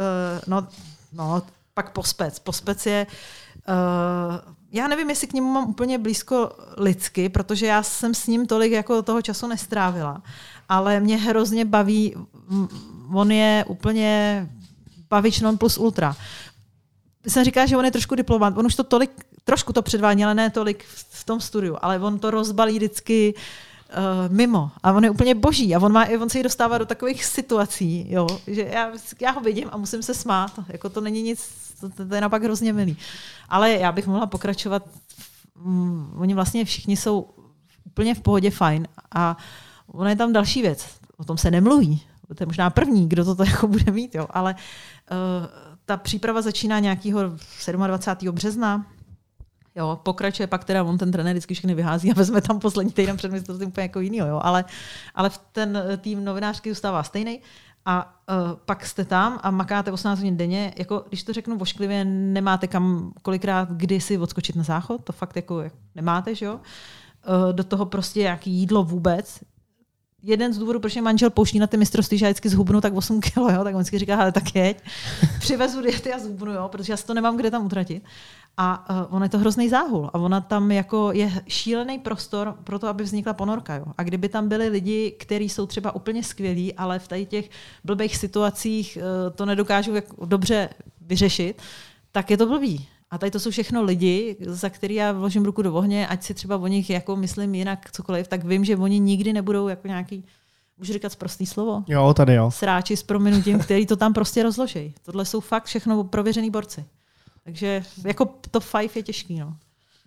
[0.46, 0.66] no,
[1.12, 1.42] no,
[1.74, 2.38] pak pospec.
[2.38, 3.06] Pospec je
[3.68, 8.46] uh, já nevím, jestli k němu mám úplně blízko lidsky, protože já jsem s ním
[8.46, 10.22] tolik jako toho času nestrávila,
[10.68, 12.14] ale mě hrozně baví
[13.14, 14.46] on je úplně
[15.08, 16.16] pavičnon plus ultra.
[17.26, 18.58] Jsem říká, že on je trošku diplomat.
[18.58, 19.10] On už to tolik,
[19.44, 21.76] trošku to předvádí, ale ne tolik v tom studiu.
[21.82, 23.40] Ale on to rozbalí vždycky uh,
[24.28, 24.70] mimo.
[24.82, 25.74] A on je úplně boží.
[25.74, 29.40] A on, má, on se jí dostává do takových situací, jo, že já, já ho
[29.40, 30.60] vidím a musím se smát.
[30.68, 32.96] Jako to není nic, to, to je napak hrozně milý.
[33.48, 34.82] Ale já bych mohla pokračovat.
[35.64, 37.30] Mm, oni vlastně všichni jsou
[37.84, 38.88] úplně v pohodě fajn.
[39.14, 39.36] A
[39.86, 40.86] ona je tam další věc.
[41.16, 42.02] O tom se nemluví.
[42.34, 44.26] To je možná první, kdo to jako bude mít, jo.
[44.30, 45.46] ale uh,
[45.84, 47.20] ta příprava začíná nějakého
[47.86, 48.34] 27.
[48.34, 48.86] března,
[49.76, 53.16] Jo, pokračuje pak teda on ten trenér vždycky všechny vyhází a vezme tam poslední týden
[53.16, 54.40] před mistrovstvím úplně jako jiný, jo.
[54.42, 54.64] Ale,
[55.14, 57.40] ale ten tým novinářský zůstává stejný.
[57.84, 62.04] A uh, pak jste tam a makáte 18 hodin denně, jako když to řeknu vošklivě,
[62.04, 65.62] nemáte kam kolikrát kdy si odskočit na záchod, to fakt jako
[65.94, 66.54] nemáte, že jo?
[66.54, 69.40] Uh, do toho prostě nějaký jídlo vůbec,
[70.22, 72.94] jeden z důvodů, proč mě manžel pouští na ty mistrovství, že já vždycky zhubnu tak
[72.94, 74.82] 8 kg, jo, tak on vždycky říká, ale tak jeď,
[75.38, 78.04] přivezu diety a zhubnu, jo, protože já si to nemám kde tam utratit.
[78.56, 80.10] A uh, on je to hrozný záhul.
[80.12, 83.74] A ona tam jako je šílený prostor pro to, aby vznikla ponorka.
[83.74, 83.84] Jo.
[83.98, 87.50] A kdyby tam byli lidi, kteří jsou třeba úplně skvělí, ale v tady těch
[87.84, 90.68] blbých situacích uh, to nedokážou jak dobře
[91.00, 91.62] vyřešit,
[92.12, 92.88] tak je to blbý.
[93.10, 96.34] A tady to jsou všechno lidi, za který já vložím ruku do ohně, ať si
[96.34, 100.24] třeba o nich jako myslím jinak cokoliv, tak vím, že oni nikdy nebudou jako nějaký
[100.80, 101.84] Můžu říkat prostý slovo?
[101.88, 102.50] Jo, tady jo.
[102.50, 104.94] Sráči s prominutím, který to tam prostě rozloží.
[105.02, 106.84] Tohle jsou fakt všechno prověřený borci.
[107.44, 109.38] Takže jako top 5 je těžký.
[109.38, 109.56] No.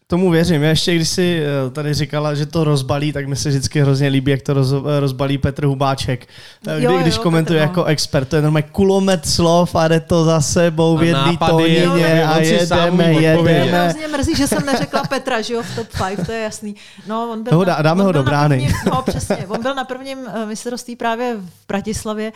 [0.07, 0.63] Tomu věřím.
[0.63, 4.07] Já ještě když si eh, tady říkala, že to rozbalí, tak mi se vždycky hrozně
[4.07, 6.27] líbí, jak to roz, eh, rozbalí Petr Hubáček.
[6.67, 7.79] Eh, kdy, jo, když jo, komentuje Petr, no.
[7.79, 12.25] jako expert, to je normálně kulomet slov a jde to za sebou v jedné tónině
[12.25, 13.63] a jedeme, jedeme.
[13.63, 16.75] Mě hrozně mrzí, že jsem neřekla Petra, že jo, v top 5, to je jasný.
[17.07, 18.55] No, on byl no, na, dáme on ho do brány.
[18.55, 19.37] Prvním, no, přesně.
[19.47, 22.31] On byl na prvním mistrovství právě v Bratislavě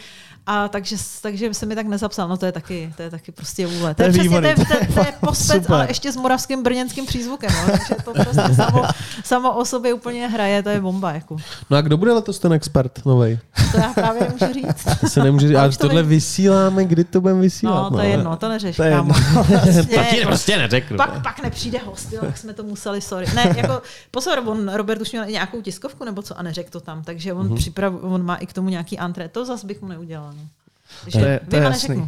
[0.48, 2.28] a takže, takže se mi tak nezapsal.
[2.28, 3.94] No to je taky, to je taky prostě vůle.
[3.94, 6.64] To, to je, přesně, to je, to, je, to je pospet, ale ještě s moravským
[6.64, 7.50] brněnským přízvukem.
[7.52, 7.72] No.
[7.72, 8.84] Takže to prostě samo,
[9.24, 11.12] samo o sobě úplně hraje, to je bomba.
[11.12, 11.38] Jako.
[11.70, 13.40] No a kdo bude letos ten expert nový?
[13.72, 15.00] To já právě nemůžu říct.
[15.02, 15.58] To se nemůže říct.
[15.58, 16.10] Ale tohle vím.
[16.10, 17.92] vysíláme, kdy to budeme vysílat?
[17.92, 18.76] No, to je no, jedno, to neřeš.
[18.76, 19.14] To je jedno.
[19.48, 20.98] Prostě, to ti prostě neřeknu.
[20.98, 23.26] Pak, pak nepřijde host, jo, tak jsme to museli, sorry.
[23.36, 23.82] Ne, jako,
[24.12, 27.48] pozor, on, Robert už měl nějakou tiskovku nebo co a neřekl to tam, takže on,
[27.48, 27.56] mm-hmm.
[27.56, 29.30] připrav, on má i k tomu nějaký antré.
[29.30, 30.34] To zase bych mu neudělal.
[30.38, 31.12] No.
[31.12, 31.98] To je, to je jasný.
[31.98, 32.08] Uh,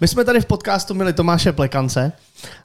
[0.00, 2.12] my jsme tady v podcastu měli Tomáše Plekance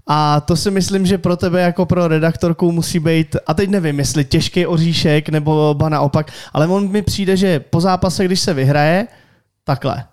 [0.07, 3.99] a to si myslím, že pro tebe jako pro redaktorku musí být, a teď nevím,
[3.99, 8.53] jestli těžký oříšek nebo ba naopak, ale on mi přijde, že po zápase, když se
[8.53, 9.07] vyhraje,
[9.63, 10.05] takhle.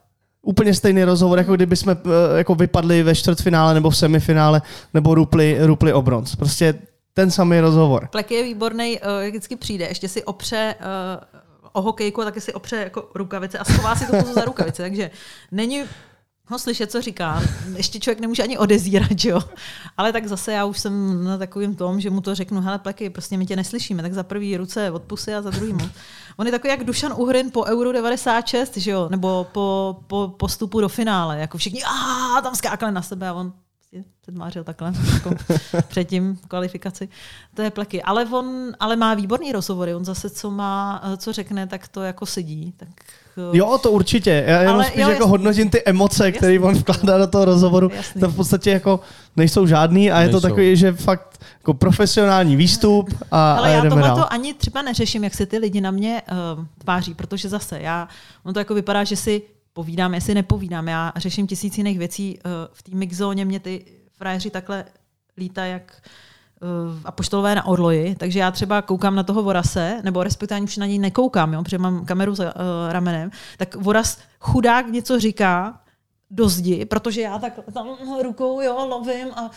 [0.42, 4.62] Úplně stejný rozhovor, jako kdyby jsme uh, jako vypadli ve čtvrtfinále nebo v semifinále,
[4.94, 6.36] nebo rupli, rupli o bronz.
[6.36, 6.74] Prostě
[7.14, 8.08] ten samý rozhovor.
[8.12, 11.39] Plek je výborný, uh, jak vždycky přijde, ještě si opře uh,
[11.72, 14.82] o hokejku a taky si opře jako rukavice a schová si to za rukavice.
[14.82, 15.10] Takže
[15.50, 15.84] není
[16.50, 17.42] ho slyšet, co říká.
[17.76, 19.40] Ještě člověk nemůže ani odezírat, jo.
[19.96, 23.10] Ale tak zase já už jsem na takovým tom, že mu to řeknu, hele pleky,
[23.10, 25.90] prostě my tě neslyšíme, tak za prvý ruce od pusy a za druhý mu.
[26.36, 30.80] On je takový jak Dušan Uhrin po Euro 96, že jo, nebo po, po postupu
[30.80, 33.52] do finále, jako všichni, a tam skákali na sebe a on
[34.24, 35.30] se tmářil takhle jako
[35.88, 37.08] předtím kvalifikaci.
[37.54, 38.02] To je pleky.
[38.02, 39.94] Ale on ale má výborný rozhovory.
[39.94, 42.74] On zase, co má, co řekne, tak to jako sedí.
[42.76, 42.88] Tak
[43.52, 44.44] eh, Jo, to určitě.
[44.46, 47.90] Já jenom spíš jo, jako hodnotím ty emoce, které on vkládá do toho rozhovoru.
[47.94, 48.20] Jasný.
[48.20, 49.00] To v podstatě jako
[49.36, 50.36] nejsou žádný a nejsou.
[50.36, 54.54] je to takový, že fakt jako profesionální výstup a, Ale a já tohle to ani
[54.54, 56.22] třeba neřeším, jak se ty lidi na mě
[56.56, 58.08] uh, tváří, protože zase já,
[58.44, 59.42] on to jako vypadá, že si
[59.72, 60.88] povídám, jestli nepovídám.
[60.88, 62.38] Já řeším tisíc jiných věcí.
[62.38, 64.84] Eh, v té mixzóně mě ty frajeři takhle
[65.38, 66.02] líta jak
[66.62, 70.76] uh, apoštolové na orloji, takže já třeba koukám na toho Vorase, nebo respektive ani už
[70.76, 75.80] na něj nekoukám, jo, protože mám kameru za uh, ramenem, tak Voras chudák něco říká
[76.30, 77.88] do zdi, protože já tak tam
[78.22, 79.50] rukou jo, lovím a Eh,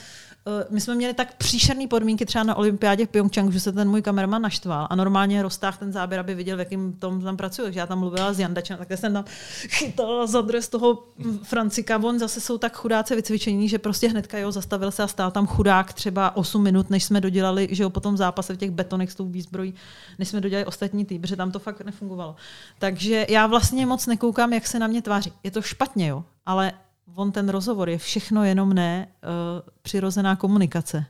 [0.69, 4.01] my jsme měli tak příšerné podmínky třeba na olympiádě v Pyeongchang, že se ten můj
[4.01, 7.65] kameraman naštval a normálně roztáhl ten záběr, aby viděl, v jakým tom tam pracuju.
[7.65, 9.25] Takže já tam mluvila s Jandačem, tak jsem tam
[9.67, 11.03] chytala za dres toho
[11.43, 11.97] Francika.
[12.03, 15.47] On zase jsou tak chudáce vycvičení, že prostě hnedka jo, zastavil se a stál tam
[15.47, 19.11] chudák třeba 8 minut, než jsme dodělali, že jo, po tom zápase v těch betonech
[19.11, 19.73] s tou výzbrojí,
[20.19, 22.35] než jsme dodělali ostatní tým, protože tam to fakt nefungovalo.
[22.79, 25.33] Takže já vlastně moc nekoukám, jak se na mě tváří.
[25.43, 26.71] Je to špatně, jo, ale
[27.15, 31.05] on ten rozhovor je všechno jenom ne uh, přirozená komunikace.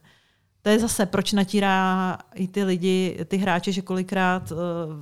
[0.62, 4.58] To je zase, proč natírá i ty lidi, ty hráče, že kolikrát uh,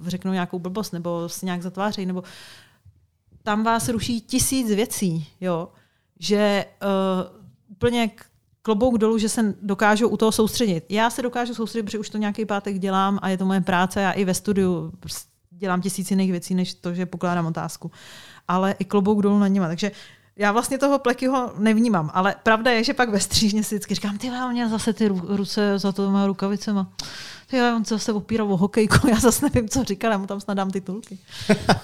[0.08, 2.24] řeknou nějakou blbost nebo si nějak zatvářejí, nebo
[3.44, 5.70] tam vás ruší tisíc věcí, jo,
[6.20, 7.42] že uh,
[7.72, 8.12] úplně
[8.62, 10.86] klobouk dolů, že se dokážou u toho soustředit.
[10.90, 14.02] Já se dokážu soustředit, protože už to nějaký pátek dělám a je to moje práce,
[14.02, 14.94] já i ve studiu
[15.50, 17.92] dělám tisíc jiných věcí, než to, že pokládám otázku.
[18.48, 19.68] Ale i klobouk dolů na něma.
[19.68, 19.92] Takže
[20.42, 24.18] já vlastně toho Plekyho nevnímám, ale pravda je, že pak ve střížně si vždycky říkám,
[24.18, 26.88] ty on měl zase ty ruce za to rukavicema.
[27.48, 30.40] Ty on se zase opíral o hokejku, já zase nevím, co říkal, já mu tam
[30.40, 31.18] snad dám titulky.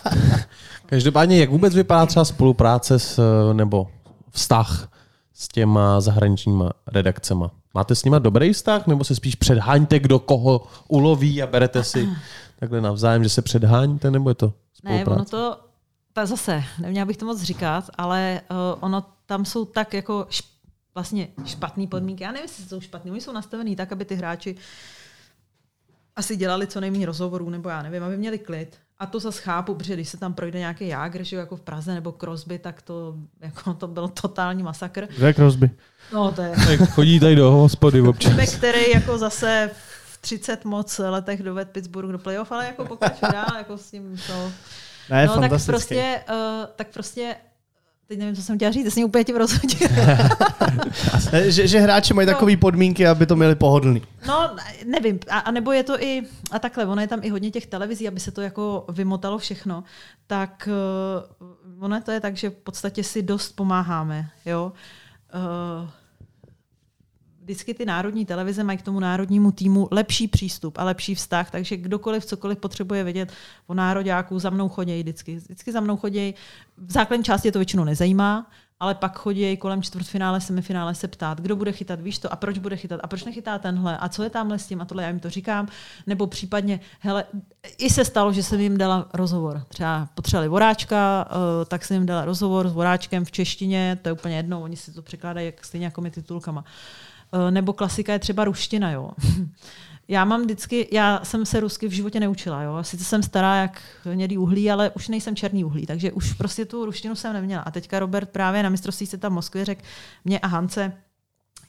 [0.86, 3.22] Každopádně, jak vůbec vypadá třeba spolupráce s,
[3.54, 3.88] nebo
[4.32, 4.92] vztah
[5.34, 7.52] s těma zahraničníma redakcema?
[7.74, 12.10] Máte s nima dobrý vztah, nebo se spíš předháňte, kdo koho uloví a berete si
[12.60, 15.10] takhle navzájem, že se předháníte, nebo je to spolupráce?
[15.10, 15.67] Ne, ono to,
[16.18, 20.46] tak zase, neměla bych to moc říkat, ale uh, ono tam jsou tak jako šp,
[20.96, 22.24] vlastně špatné podmínky.
[22.24, 24.56] Já nevím, jestli jsou špatné, oni jsou nastavený tak, aby ty hráči
[26.16, 28.78] asi dělali co nejméně rozhovorů, nebo já nevím, aby měli klid.
[29.00, 31.94] A to zase chápu, protože když se tam projde nějaký jágr, že jako v Praze
[31.94, 35.08] nebo Crosby, tak to, jako, to byl totální masakr.
[35.18, 35.72] Kde Crosby?
[36.14, 36.56] No, to je.
[36.78, 38.56] Chodí tady do hospody občas.
[38.56, 39.70] který jako zase
[40.06, 44.18] v 30 moc letech doved Pittsburgh do playoff, ale jako pokračuje dál, jako s tím
[44.28, 44.52] to...
[45.10, 47.36] Ne, no, tak prostě, uh, tak prostě
[48.08, 49.88] Teď nevím, co jsem chtěla říct, jsi úplně tím rozhodil.
[51.48, 52.34] že, že hráči mají no.
[52.34, 54.02] takové podmínky, aby to měli pohodlný.
[54.28, 54.56] No,
[54.86, 55.20] nevím.
[55.30, 58.08] A, a nebo je to i, a takhle, ono je tam i hodně těch televizí,
[58.08, 59.84] aby se to jako vymotalo všechno,
[60.28, 60.70] tak
[61.40, 64.72] uh, ono to je tak, že v podstatě si dost pomáháme, jo.
[65.36, 65.90] Uh,
[67.48, 71.78] vždycky ty národní televize mají k tomu národnímu týmu lepší přístup a lepší vztah, takže
[71.78, 73.32] kdokoliv cokoliv potřebuje vědět
[73.68, 75.36] o nároďáku, za mnou chodí vždycky.
[75.36, 76.36] Vždycky za mnou chodí.
[76.78, 81.42] V základní části je to většinou nezajímá, ale pak chodí kolem čtvrtfinále, semifinále se ptát,
[81.42, 84.24] kdo bude chytat, víš to, a proč bude chytat, a proč nechytá tenhle, a co
[84.24, 85.68] je tamhle s tím, a tohle já jim to říkám.
[86.08, 87.24] Nebo případně, hele,
[87.78, 89.64] i se stalo, že jsem jim dala rozhovor.
[89.68, 94.14] Třeba potřebovali voráčka, eh, tak jsem jim dala rozhovor s voráčkem v češtině, to je
[94.14, 96.66] úplně jedno, oni si to překládají jak, stejně jako my titulkama.
[97.50, 99.12] Nebo klasika je třeba ruština, jo.
[100.10, 102.78] Já mám vždycky, já jsem se rusky v životě neučila, jo.
[102.82, 106.86] Sice jsem stará jak hnědý uhlí, ale už nejsem černý uhlí, takže už prostě tu
[106.86, 107.62] ruštinu jsem neměla.
[107.62, 109.82] A teďka Robert právě na mistrovství se tam v Moskvě řekl
[110.26, 110.94] mě a Hance,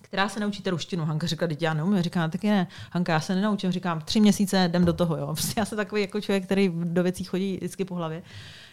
[0.01, 1.05] která se naučíte ruštinu.
[1.05, 2.03] Hanka řekla, teď já neumím.
[2.03, 2.67] Říkám, taky ne.
[2.91, 3.73] Hanka, já se nenaučím.
[3.73, 5.17] Říkám, tři měsíce jdem do toho.
[5.17, 5.27] Jo.
[5.35, 8.23] Prostě já jsem takový jako člověk, který do věcí chodí vždycky po hlavě.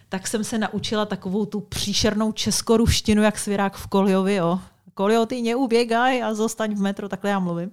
[0.09, 4.59] Tak jsem se naučila takovou tu příšernou českoruštinu, jak svěrák v Koljovi, jo
[4.95, 7.71] kolioty neuběgaj a zostaň v metru, takhle já mluvím.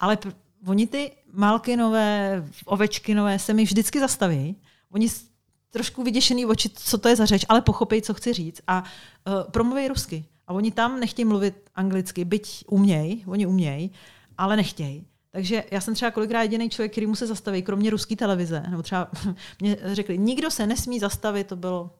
[0.00, 0.18] Ale
[0.66, 4.56] oni ty Malkinové, Ovečkinové se mi vždycky zastaví.
[4.90, 5.08] Oni
[5.70, 8.84] trošku vyděšený oči, co to je za řeč, ale pochopí, co chci říct a
[9.26, 10.24] uh, promluví rusky.
[10.46, 13.90] A oni tam nechtějí mluvit anglicky, byť uměj, oni umějí,
[14.38, 15.06] ale nechtějí.
[15.30, 18.82] Takže já jsem třeba kolikrát jediný člověk, který mu se zastaví, kromě ruské televize, nebo
[18.82, 19.08] třeba
[19.60, 21.90] mě řekli, nikdo se nesmí zastavit, to bylo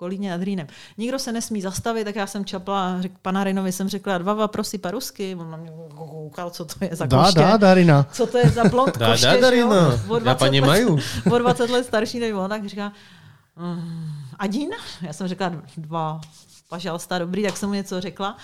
[0.00, 0.66] Kolíně nad Rýnem.
[0.98, 4.78] Nikdo se nesmí zastavit, tak já jsem čapla, řek, pana Rinovi jsem řekla, dva prosí
[4.78, 7.40] parusky, on na mě koukal, co to je za dá, koště.
[7.40, 8.06] Dá, Darina.
[8.12, 10.00] Co to je za blond dá, koště, dá, Darina.
[10.24, 10.98] Já paní maju.
[11.32, 12.92] O 20 let starší než on, tak říká,
[13.56, 14.70] mm, Adín?
[15.02, 16.20] Já jsem řekla dva,
[16.68, 18.36] pažalsta, dobrý, tak jsem mu něco řekla.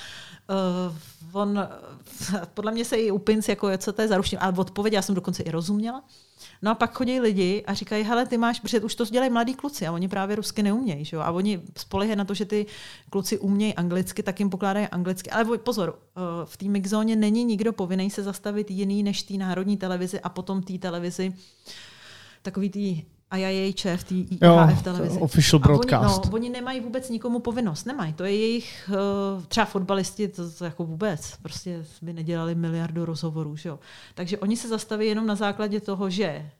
[0.48, 0.96] Uh,
[1.32, 1.68] on,
[2.54, 5.14] podle mě se i upinc, jako co to je za ruštinu, ale odpověď já jsem
[5.14, 6.04] dokonce i rozuměla.
[6.62, 9.54] No a pak chodí lidi a říkají, hele, ty máš, protože už to dělají mladí
[9.54, 11.04] kluci a oni právě rusky neumějí.
[11.04, 11.22] Že jo?
[11.22, 12.66] A oni spolehají na to, že ty
[13.10, 15.30] kluci umějí anglicky, tak jim pokládají anglicky.
[15.30, 19.76] Ale pozor, eh, v té mixzóně není nikdo povinný se zastavit jiný než té národní
[19.76, 21.34] televizi a potom té televizi
[22.42, 25.18] takový tý a já jej v té IHF televizi.
[25.20, 26.18] Official broadcast.
[26.18, 28.12] Oni, no, oni nemají vůbec nikomu povinnost, nemají.
[28.12, 28.90] To je jejich,
[29.36, 33.78] uh, třeba fotbalisti, to, to jako vůbec, prostě by nedělali miliardu rozhovorů, že jo.
[34.14, 36.50] Takže oni se zastaví jenom na základě toho, že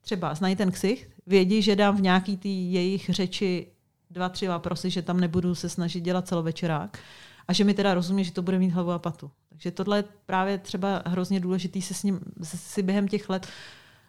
[0.00, 3.66] třeba znají ten ksicht, vědí, že dám v nějaký tý jejich řeči
[4.10, 6.98] dva, tři váprosy, že tam nebudu se snažit dělat celovečerák
[7.48, 9.30] a že mi teda rozumí, že to bude mít hlavu a patu.
[9.48, 13.46] Takže tohle je právě třeba hrozně důležitý se s ním, si během těch let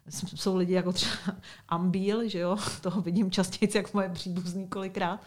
[0.10, 1.14] jsou lidi jako třeba
[1.70, 5.20] Ambíl, že jo, toho vidím častěji jak moje příbuzný kolikrát,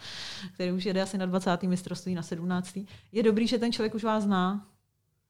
[0.53, 1.63] který už jede asi na 20.
[1.63, 2.77] mistrovství, na 17.
[3.11, 4.65] Je dobrý, že ten člověk už vás zná.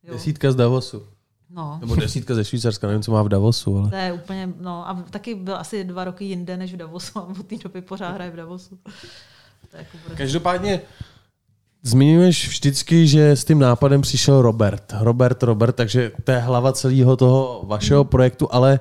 [0.03, 0.13] Jo.
[0.13, 1.03] Desítka z Davosu.
[1.49, 1.77] No.
[1.81, 3.77] Nebo desítka ze Švýcarska, nevím, co má v Davosu.
[3.77, 3.89] Ale...
[3.89, 7.23] To je úplně, no a taky byl asi dva roky jinde než v Davosu a
[7.23, 8.79] od té doby pořád hraje v Davosu.
[9.71, 10.15] To jako bude...
[10.15, 10.81] Každopádně
[11.87, 14.93] Zmiňuješ vždycky, že s tím nápadem přišel Robert.
[14.99, 18.09] Robert, Robert, takže to je hlava celého toho vašeho hmm.
[18.09, 18.79] projektu, ale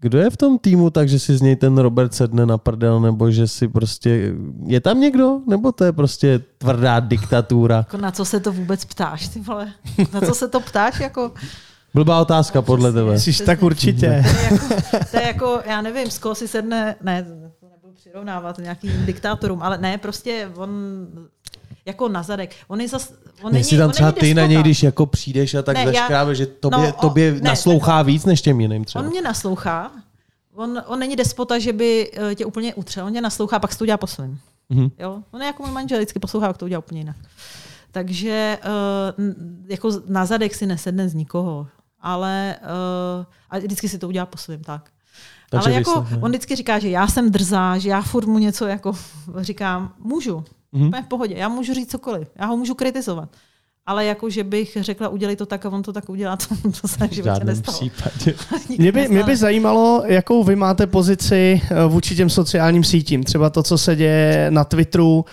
[0.00, 3.00] kdo je v tom týmu tak, že si z něj ten Robert sedne na prdel,
[3.00, 4.34] nebo že si prostě...
[4.66, 5.40] Je tam někdo?
[5.46, 7.76] Nebo to je prostě tvrdá diktatura?
[7.76, 9.72] Jako na co se to vůbec ptáš, ty vole?
[10.12, 11.32] Na co se to ptáš, jako...
[11.94, 13.20] Blbá otázka no, podle tebe.
[13.20, 14.24] Jsi tak určitě.
[14.30, 14.66] To je, jako,
[15.10, 19.62] to je jako, já nevím, z koho si sedne, ne, to nebudu přirovnávat nějakým diktátorům,
[19.62, 20.70] ale ne, prostě on
[21.86, 22.54] jako na zadek.
[22.68, 23.12] On je zas,
[23.42, 26.46] on Jestli tam třeba ty na něj, když jako přijdeš a tak ne, zaškráve, že
[26.46, 29.04] tobě, no, tobě ne, naslouchá ne, víc než těm jiným třeba.
[29.04, 29.90] On mě naslouchá,
[30.54, 33.06] On, on není despota, že by eh, tě úplně utřel.
[33.06, 34.40] On tě naslouchá, pak si to udělá po svým.
[34.68, 34.90] Mhm.
[34.98, 35.22] Jo?
[35.30, 37.16] On je jako můj manžel, vždycky poslouchá, jak to udělá úplně jinak.
[37.92, 39.24] Takže uh,
[39.68, 41.66] jako na zadek si nesedne z nikoho.
[42.00, 44.90] Ale uh, a vždycky si to udělá po svým, tak.
[45.50, 48.66] Takže Ale jako on vždycky říká, že já jsem drzá, že já furt mu něco
[48.66, 48.92] jako
[49.40, 50.44] říkám, můžu.
[50.72, 51.02] Mm-hmm.
[51.02, 53.36] v pohodě, já můžu říct cokoliv, já ho můžu kritizovat.
[53.86, 56.88] Ale jako, že bych řekla, udělej to tak a on to tak udělá, to, to
[56.88, 57.78] se v životě nestalo.
[57.78, 58.34] případě.
[58.78, 63.24] Mě by, mě by zajímalo, jakou vy máte pozici eh, vůči těm sociálním sítím.
[63.24, 65.24] Třeba to, co se děje na Twitteru,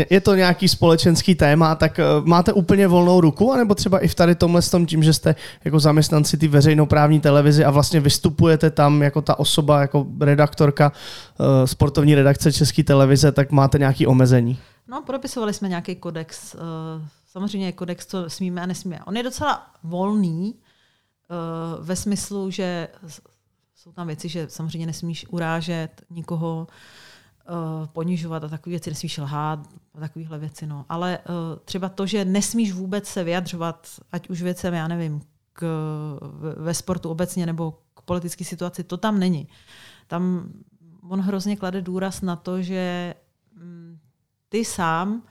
[0.00, 4.08] eh, je to nějaký společenský téma, tak eh, máte úplně volnou ruku, anebo třeba i
[4.08, 5.34] v tady tomhle tom tím, že jste
[5.64, 10.92] jako zaměstnanci ty veřejnoprávní televizi a vlastně vystupujete tam jako ta osoba, jako redaktorka
[11.64, 14.58] sportovní redakce České televize, tak máte nějaký omezení.
[14.88, 16.54] No, podepisovali jsme nějaký kodex.
[16.54, 16.58] eh,
[17.30, 19.04] Samozřejmě kodex, co smíme a nesmíme.
[19.04, 21.34] On je docela volný eh,
[21.80, 22.88] ve smyslu, že
[23.74, 29.68] jsou tam věci, že samozřejmě nesmíš urážet nikoho, eh, ponižovat a takové věci, nesmíš lhát
[29.94, 30.66] a takovéhle věci.
[30.66, 30.86] No.
[30.88, 31.22] Ale eh,
[31.64, 35.20] třeba to, že nesmíš vůbec se vyjadřovat, ať už věcem, já nevím,
[35.52, 35.62] k,
[36.22, 39.48] ve- ve sportu obecně nebo k politické situaci, to tam není.
[40.06, 40.52] Tam
[41.08, 43.14] on hrozně klade důraz na to, že
[43.54, 43.98] mm,
[44.48, 45.22] ty sám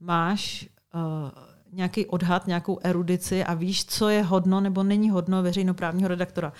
[0.00, 1.30] máš uh,
[1.72, 6.52] nějaký odhad, nějakou erudici a víš, co je hodno nebo není hodno veřejnoprávního redaktora.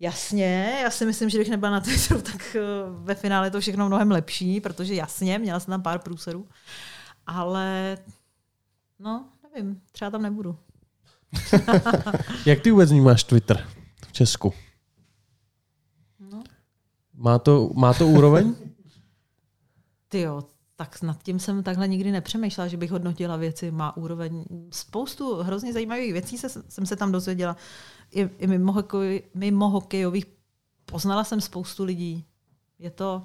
[0.00, 3.60] Jasně, já si myslím, že když nebyla na Twitteru, tak uh, ve finále je to
[3.60, 6.48] všechno mnohem lepší, protože jasně, měla jsem tam pár průserů,
[7.26, 7.98] ale
[8.98, 10.58] no, nevím, třeba tam nebudu.
[12.46, 13.68] Jak ty vůbec vnímáš Twitter
[14.08, 14.52] v Česku?
[16.20, 16.42] No.
[17.14, 18.54] Má to, má to úroveň?
[20.08, 20.42] Ty jo,
[20.76, 24.44] tak nad tím jsem takhle nikdy nepřemýšlela, že bych hodnotila věci, má úroveň.
[24.70, 27.56] Spoustu hrozně zajímavých věcí se, jsem se tam dozvěděla.
[28.10, 30.26] I, i mimo, hokej, mimo hokejových
[30.86, 32.24] poznala jsem spoustu lidí.
[32.78, 33.22] Je to,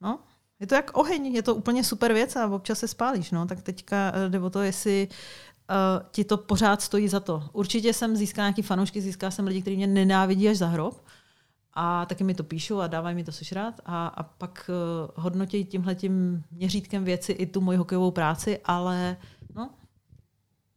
[0.00, 0.18] no,
[0.60, 3.30] je to jak oheň, je to úplně super věc a občas se spálíš.
[3.30, 3.46] No.
[3.46, 7.48] Tak teďka eh, jde o to, jestli uh, ti to pořád stojí za to.
[7.52, 11.04] Určitě jsem získala nějaký fanoušky, získala jsem lidi, kteří mě nenávidí až za hrob.
[11.78, 15.64] A taky mi to píšou a dávají mi to sežrat a, a pak uh, hodnotí
[15.64, 19.16] tímhletím měřítkem věci i tu moji hokejovou práci, ale
[19.54, 19.70] no,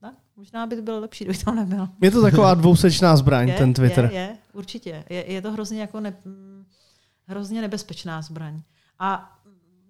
[0.02, 1.88] tak, možná by to bylo lepší, kdyby tam nebyl.
[2.02, 4.06] Je to taková dvousečná zbraň, Je, ten Twitter.
[4.06, 5.04] Je, je určitě.
[5.10, 6.66] Je, je to hrozně jako ne, mm,
[7.26, 8.62] hrozně nebezpečná zbraň.
[9.00, 9.38] A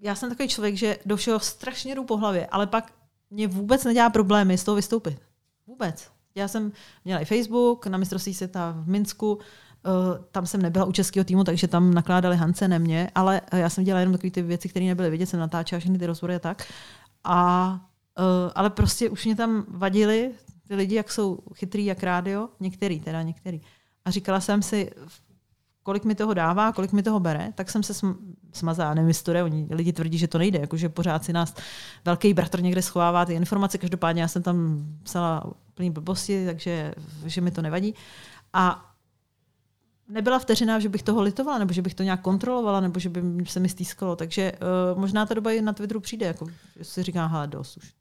[0.02, 2.94] já jsem takový člověk, že do všeho strašně jdu po hlavě, ale pak
[3.30, 5.22] mě vůbec nedělá problémy z toho vystoupit.
[5.68, 6.12] Vůbec.
[6.36, 6.72] Já jsem
[7.06, 9.44] měla i Facebook na mistrovství světa v Minsku, Uh,
[10.32, 13.70] tam jsem nebyla u českého týmu, takže tam nakládali Hance, ne mě, ale uh, já
[13.70, 16.40] jsem dělala jenom takové ty věci, které nebyly vidět, jsem natáčela všechny ty rozhovory a
[16.40, 16.64] tak.
[17.24, 17.72] A,
[18.20, 20.32] uh, ale prostě už mě tam vadili
[20.68, 23.62] ty lidi, jak jsou chytrý, jak rádio, některý teda, některý.
[24.06, 24.92] A říkala jsem si,
[25.84, 28.18] kolik mi toho dává, kolik mi toho bere, tak jsem se sm-
[28.54, 31.56] smazala, nevím, jestli oni lidi tvrdí, že to nejde, jakože pořád si nás
[32.06, 36.94] velký bratr někde schovává ty informace, každopádně já jsem tam psala plný blbosti, takže
[37.26, 37.96] že mi to nevadí.
[38.54, 38.89] A
[40.10, 43.22] nebyla vteřina, že bych toho litovala, nebo že bych to nějak kontrolovala, nebo že by
[43.46, 44.16] se mi stýskalo.
[44.16, 44.52] Takže
[44.94, 46.48] uh, možná ta doba i na Twitteru přijde, jako
[46.82, 47.94] si říká, hele, dost už.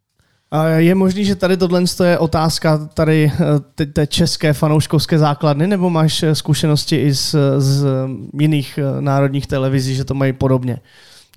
[0.76, 3.32] Je možný, že tady tohle je otázka tady
[3.76, 7.86] eh, té- české fanouškovské základny, nebo máš eh, zkušenosti i z, z
[8.40, 10.78] jiných národních televizí, že to mají podobně?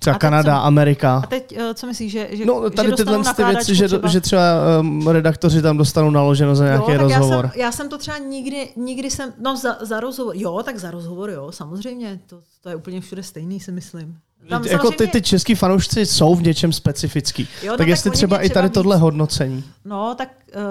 [0.02, 1.20] Třeba A Kanada, jsem- Amerika.
[1.24, 4.08] A teď, uh, co myslíš, že, že, No, tady že tyhle ty věci, že, nakládačku
[4.08, 4.42] že třeba
[4.80, 7.44] um, redaktoři tam dostanou naloženo za nějaký jo, tak rozhovor.
[7.44, 10.78] Já jsem, já jsem to třeba nikdy, nikdy jsem, no za, za rozhovor, jo, tak
[10.78, 14.18] za rozhovor, jo, samozřejmě, to, to je úplně všude stejný, si myslím.
[14.48, 17.42] Tam jako ty, samozřejmě- ty český fanoušci jsou v něčem specifický.
[17.42, 19.64] Jo, no tak tak jestli oni třeba mě i tady třeba tohle víc- hodnocení.
[19.84, 20.62] No, tak uh,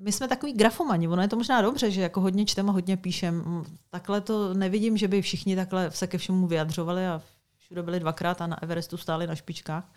[0.00, 3.64] my jsme takový grafomani, ono je to možná dobře, že jako hodně čteme, hodně píšem.
[3.90, 7.20] Takhle to nevidím, že by všichni takhle se ke všemu vyjadřovali a
[7.66, 9.92] všude byli dvakrát a na Everestu stáli na špičkách.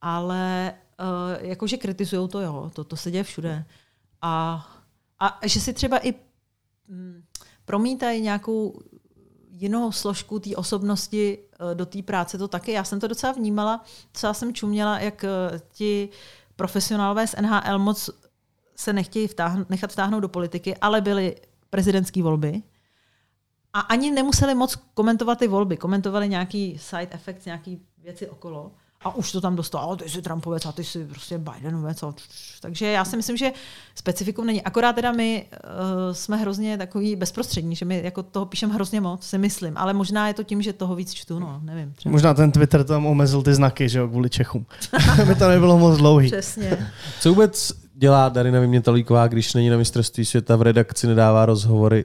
[0.00, 3.64] Ale uh, jakože kritizují to, jo, to, to se děje všude.
[4.22, 4.66] A,
[5.18, 6.14] a že si třeba i
[6.88, 7.22] mm,
[7.64, 8.80] promítají nějakou
[9.50, 12.72] jinou složku té osobnosti eh, do té práce, to taky.
[12.72, 13.84] Já jsem to docela vnímala,
[14.14, 16.08] docela jsem čuměla, jak eh, ti
[16.56, 18.10] profesionálové z NHL moc
[18.76, 21.36] se nechtějí vtáhn- nechat vtáhnout do politiky, ale byly
[21.70, 22.62] prezidentské volby.
[23.72, 25.76] A ani nemuseli moc komentovat ty volby.
[25.76, 28.70] Komentovali nějaký side effects, nějaký věci okolo.
[29.04, 32.02] A už to tam dostalo, ty jsi Trumpovec a ty jsi prostě Bidenovec.
[32.02, 32.14] A
[32.60, 33.52] takže já si myslím, že
[33.94, 34.62] specifikum není.
[34.62, 39.26] Akorát teda my uh, jsme hrozně takový bezprostřední, že my jako toho píšeme hrozně moc,
[39.26, 39.76] si myslím.
[39.76, 41.92] Ale možná je to tím, že toho víc čtu, no, nevím.
[41.92, 42.12] Třeba.
[42.12, 44.66] Možná ten Twitter tam omezil ty znaky, že jo, kvůli Čechům.
[45.22, 46.30] Aby to nebylo moc dlouhý.
[46.30, 46.92] Přesně.
[47.20, 52.04] Co vůbec dělá Darina Vymětalíková, když není na mistrovství světa v redakci, nedává rozhovory?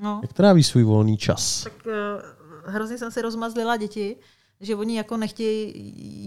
[0.00, 0.18] No.
[0.22, 1.64] Jak tráví svůj volný čas?
[1.64, 4.16] Tak uh, hrozně jsem si rozmazlila děti,
[4.60, 5.72] že oni jako nechtějí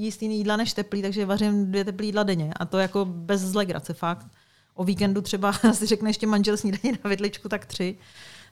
[0.03, 2.53] jíst jiný jídla než teplý, takže vařím dvě teplý jídla denně.
[2.59, 4.27] A to jako bez zlegrace fakt.
[4.73, 7.97] O víkendu třeba si řekne ještě manžel snídaní na vidličku, tak tři.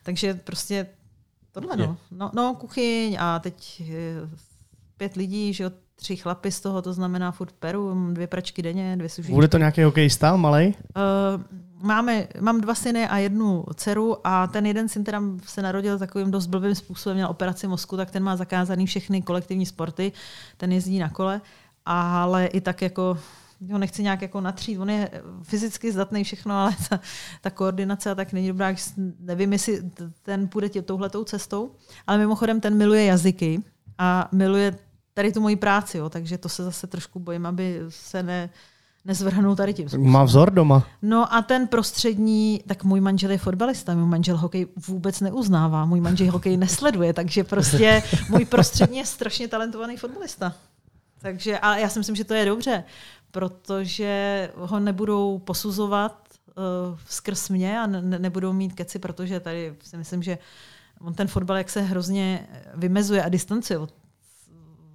[0.04, 0.88] Takže prostě
[1.52, 1.98] tohle no.
[2.12, 2.32] no.
[2.36, 4.30] No, kuchyň a teď eh,
[4.98, 8.98] pět lidí, že jo, tři chlapy z toho, to znamená furt peru, dvě pračky denně,
[8.98, 9.34] dvě sušičky.
[9.34, 10.74] Bude to nějaký hokejista, malej?
[10.98, 16.00] Uh, máme, mám dva syny a jednu dceru a ten jeden syn teda se narodil
[16.00, 20.12] takovým dost blbým způsobem, měl operaci mozku, tak ten má zakázaný všechny kolektivní sporty,
[20.58, 21.42] ten jezdí na kole,
[21.86, 23.18] ale i tak jako
[23.72, 25.10] ho nechci nějak jako natřít, on je
[25.44, 27.00] fyzicky zdatný všechno, ale ta,
[27.42, 28.76] ta koordinace a tak není dobrá,
[29.20, 29.92] nevím, jestli
[30.24, 31.72] ten půjde tě touhletou cestou,
[32.08, 33.64] ale mimochodem ten miluje jazyky
[33.98, 34.78] a miluje
[35.14, 38.50] tady tu moji práci, jo, takže to se zase trošku bojím, aby se ne,
[39.06, 40.12] nezvrhnul tady tím způsobem.
[40.12, 40.88] Má vzor doma.
[41.02, 46.02] No a ten prostřední, tak můj manžel je fotbalista, můj manžel hokej vůbec neuznává, můj
[46.02, 50.54] manžel hokej nesleduje, takže prostě můj prostřední je strašně talentovaný fotbalista.
[51.22, 52.84] Takže, ale já si myslím, že to je dobře,
[53.32, 59.98] protože ho nebudou posuzovat uh, skrz mě a ne, nebudou mít keci, protože tady si
[59.98, 60.38] myslím, že
[61.02, 63.94] on ten fotbal, jak se hrozně vymezuje a distancuje od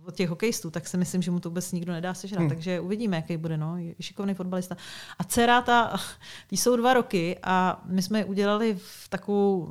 [0.06, 2.40] od těch hokejistů, tak si myslím, že mu to vůbec nikdo nedá sežrat.
[2.40, 2.48] Hmm.
[2.48, 3.56] Takže uvidíme, jaký bude.
[3.56, 3.76] No.
[3.76, 4.76] Je šikovný fotbalista.
[5.18, 5.96] A dcera, ta,
[6.46, 9.68] ty jsou dva roky a my jsme je udělali v takovou,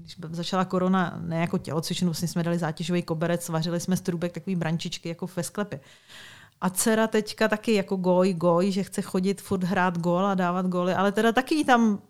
[0.00, 4.32] když začala korona, ne jako tělocvičnu, vlastně jsme dali zátěžový koberec, vařili jsme z trubek
[4.32, 5.80] takový brančičky jako ve sklepě.
[6.60, 10.66] A dcera teďka taky jako goj, goj, že chce chodit furt hrát gol a dávat
[10.66, 12.02] goly, ale teda taky tam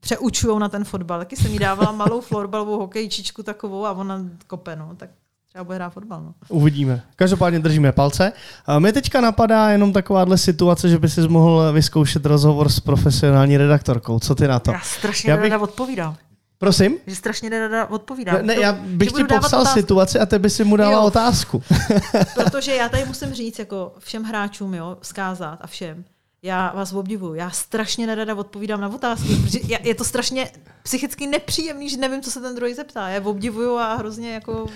[0.00, 1.18] přeučujou na ten fotbal.
[1.18, 4.94] Taky jsem jí dávala malou florbalovou hokejčičku takovou a ona kope, no.
[4.96, 5.10] Tak
[5.52, 6.22] Třeba bude hrát fotbal.
[6.22, 6.34] No.
[6.48, 7.02] Uvidíme.
[7.16, 8.32] Každopádně držíme palce.
[8.66, 13.56] A mě teďka napadá jenom takováhle situace, že by si mohl vyzkoušet rozhovor s profesionální
[13.56, 14.18] redaktorkou.
[14.18, 14.72] Co ty na to?
[14.72, 15.50] Já strašně já bych...
[15.50, 16.16] ráda odpovídám.
[16.58, 16.96] Prosím?
[17.06, 18.34] Že strašně nerada odpovídám.
[18.36, 19.80] Ne, ne já bych ti popsal otázku.
[19.80, 21.02] situaci a ty by si mu dala jo.
[21.02, 21.62] otázku.
[22.34, 26.04] Protože já tady musím říct jako všem hráčům, jo, zkázat a všem,
[26.44, 27.34] já vás obdivuju.
[27.34, 30.50] Já strašně nerada odpovídám na otázky, protože je to strašně
[30.82, 33.08] psychicky nepříjemný, že nevím, co se ten druhý zeptá.
[33.08, 34.52] Já obdivuju a hrozně jako...
[34.62, 34.68] Uh,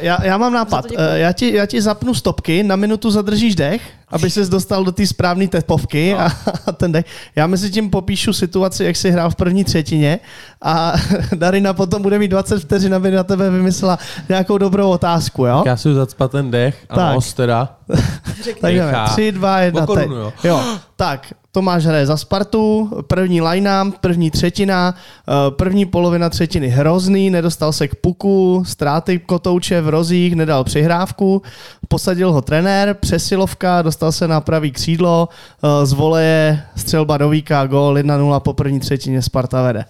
[0.00, 0.84] já, já mám nápad.
[0.90, 4.92] Uh, já, ti, já ti zapnu stopky, na minutu zadržíš dech, aby ses dostal do
[4.92, 6.20] té správné tepovky no.
[6.20, 6.32] a,
[6.66, 7.06] a ten dech.
[7.36, 10.18] Já mezi tím popíšu situaci, jak si hrál v první třetině
[10.62, 10.92] a
[11.34, 13.98] Darina potom bude mít 20 vteřin, aby na tebe vymyslela
[14.28, 15.62] nějakou dobrou otázku, jo?
[15.66, 17.14] Já si zacpat ten dech a tak.
[17.14, 17.76] nos teda.
[18.60, 20.32] tak jdeme, 3, 2, 1, korunu, jo.
[20.44, 20.62] jo.
[20.96, 27.72] Tak, Tomáš hraje za Spartu, první line první třetina, eh, první polovina třetiny hrozný, nedostal
[27.72, 31.42] se k puku, ztráty kotouče v rozích, nedal přihrávku,
[31.88, 35.28] posadil ho trenér, přesilovka, dostal se na pravý křídlo,
[35.62, 39.84] eh, z voleje střelba do víka, gól 1-0 po první třetině Sparta vede.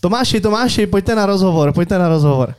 [0.00, 2.54] Tomáši, Tomáši, pojďte na rozhovor, pojďte na rozhovor.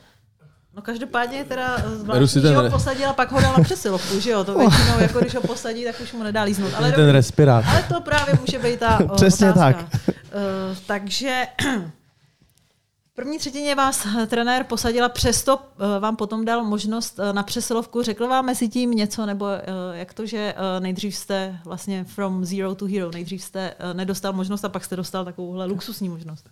[0.78, 4.44] No každopádně teda zvláštní, že ho posadila, pak ho dala přesilovku, že jo?
[4.44, 6.74] To většinou, jako když ho posadí, tak už mu nedá líznout.
[6.78, 7.66] Ale, ten respirát.
[7.68, 9.88] ale to právě může být ta Přesně otázka.
[9.92, 10.02] tak.
[10.06, 11.48] Uh, takže
[13.12, 15.62] v první třetině vás trenér posadila, přesto uh,
[16.00, 18.04] vám potom dal možnost uh, na přesilovku.
[18.04, 19.52] Řekl vám mezi tím něco, nebo uh,
[19.94, 24.70] jak to, že nejdřív jste vlastně from zero to hero, nejdřív jste nedostal možnost a
[24.70, 26.50] pak jste dostal takovouhle luxusní možnost?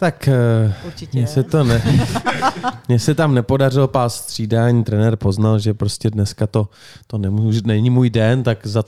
[0.00, 1.18] Tak eh, Určitě.
[1.18, 1.82] mně se to ne,
[2.88, 6.68] mně se tam nepodařilo pás střídání, trenér poznal, že prostě dneska to,
[7.06, 8.84] to nemůže, není můj den, tak za,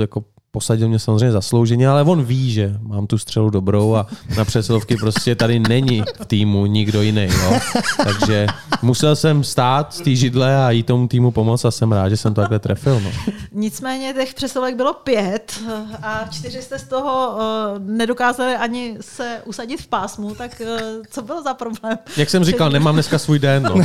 [0.00, 4.06] jako posadil mě samozřejmě zaslouženě, ale on ví, že mám tu střelu dobrou a
[4.36, 7.28] na přesilovky prostě tady není v týmu nikdo jiný.
[7.44, 7.58] Jo?
[8.04, 8.46] Takže
[8.82, 12.16] musel jsem stát z té židle a jít tomu týmu pomoct a jsem rád, že
[12.16, 13.00] jsem to takhle trefil.
[13.00, 13.10] No.
[13.54, 15.60] Nicméně těch přesilovek bylo pět
[16.02, 17.40] a čtyři jste z toho uh,
[17.78, 20.80] nedokázali ani se usadit v pásmu, tak uh,
[21.10, 21.98] co bylo za problém?
[22.16, 23.62] Jak jsem říkal, nemám dneska svůj den.
[23.62, 23.74] No.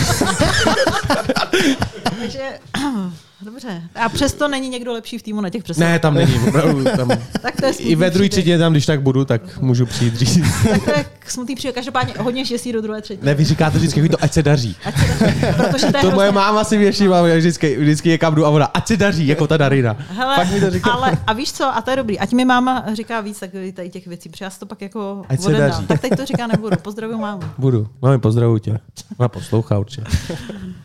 [2.19, 2.59] Takže
[3.41, 3.81] Dobře.
[3.95, 5.91] A přesto není někdo lepší v týmu na těch přesilkách?
[5.91, 6.39] Ne, tam není.
[6.47, 7.07] Opravdu, tam...
[7.41, 10.39] tak to je I ve druhé třetině tam, když tak budu, tak můžu přijít říct.
[10.69, 11.75] tak to je smutný příběh.
[11.75, 13.25] Každopádně hodně štěstí do druhé třetiny.
[13.25, 14.75] Ne, vy říkáte vždycky to, ať se daří.
[14.85, 15.39] Ať se daří.
[15.57, 18.65] Protože to, je to moje máma si věší, mám vždycky, vždycky někam jdu a ona,
[18.65, 19.97] ať se daří, jako ta Darina.
[20.09, 20.91] Hele, pak mi to říká.
[20.91, 22.19] Ale, a víš co, a to je dobrý.
[22.19, 25.41] Ať mi máma říká víc tak tady těch věcí, protože já to pak jako ať
[25.41, 25.85] se daří.
[25.85, 26.77] Tak teď to říká nebudu.
[26.81, 27.41] Pozdravuju mámu.
[27.57, 27.87] Budu.
[28.01, 28.79] Mami, pozdravuju tě.
[29.17, 30.03] Ona poslouchá určitě.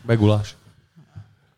[0.05, 0.55] Beguláš.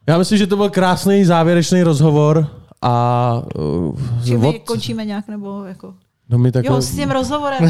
[0.08, 2.48] Já myslím, že to byl krásný závěrečný rozhovor
[2.82, 3.42] a...
[3.56, 4.56] Uh, od...
[4.66, 5.94] končíme nějak nebo jako...
[6.30, 6.76] No my takhle...
[6.76, 7.64] Jo, s tím rozhovorem.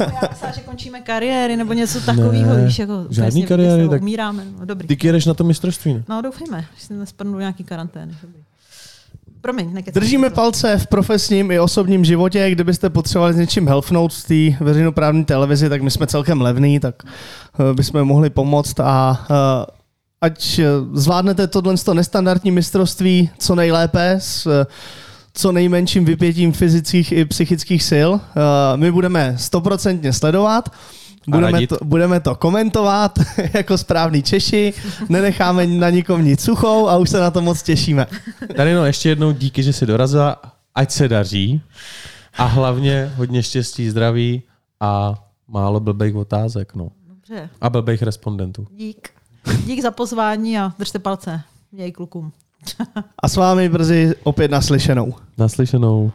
[0.00, 4.44] Já myslím, že končíme kariéry nebo něco takového, víš, jako žádný kariéry, tak umíráme.
[4.60, 4.96] No, dobrý.
[4.96, 6.04] Ty jedeš na to mistrovství, ne?
[6.08, 8.14] No doufejme, že si nespadnu do nějaký karantény.
[8.22, 8.42] Dobrý.
[9.40, 9.94] Promiň, nekec.
[9.94, 12.50] Držíme palce v profesním i osobním životě.
[12.50, 17.02] Kdybyste potřebovali s něčím helfnout z té veřejnoprávní televizi, tak my jsme celkem levný, tak
[17.04, 19.82] uh, bychom mohli pomoct a uh,
[20.22, 24.66] ať eh, zvládnete tohle nestandardní mistrovství co nejlépe s eh,
[25.34, 28.10] co nejmenším vypětím fyzických i psychických sil.
[28.20, 30.68] Eh, My budeme stoprocentně sledovat.
[31.26, 33.18] Budeme to, budeme to komentovat
[33.54, 34.74] jako správní Češi,
[35.08, 38.06] nenecháme na nikom nic suchou a už se na to moc těšíme.
[38.56, 40.42] Darino, ještě jednou díky, že jsi dorazila.
[40.74, 41.62] Ať se daří.
[42.38, 44.42] A hlavně hodně štěstí, zdraví
[44.80, 45.14] a
[45.48, 46.74] málo blbých otázek.
[46.74, 46.88] No.
[47.08, 48.66] Dobře, A blbých respondentů.
[48.76, 49.08] dík.
[49.66, 51.40] Dík za pozvání a držte palce.
[51.72, 52.32] Měj klukům.
[53.18, 55.14] A s vámi brzy opět naslyšenou.
[55.38, 56.12] Naslyšenou.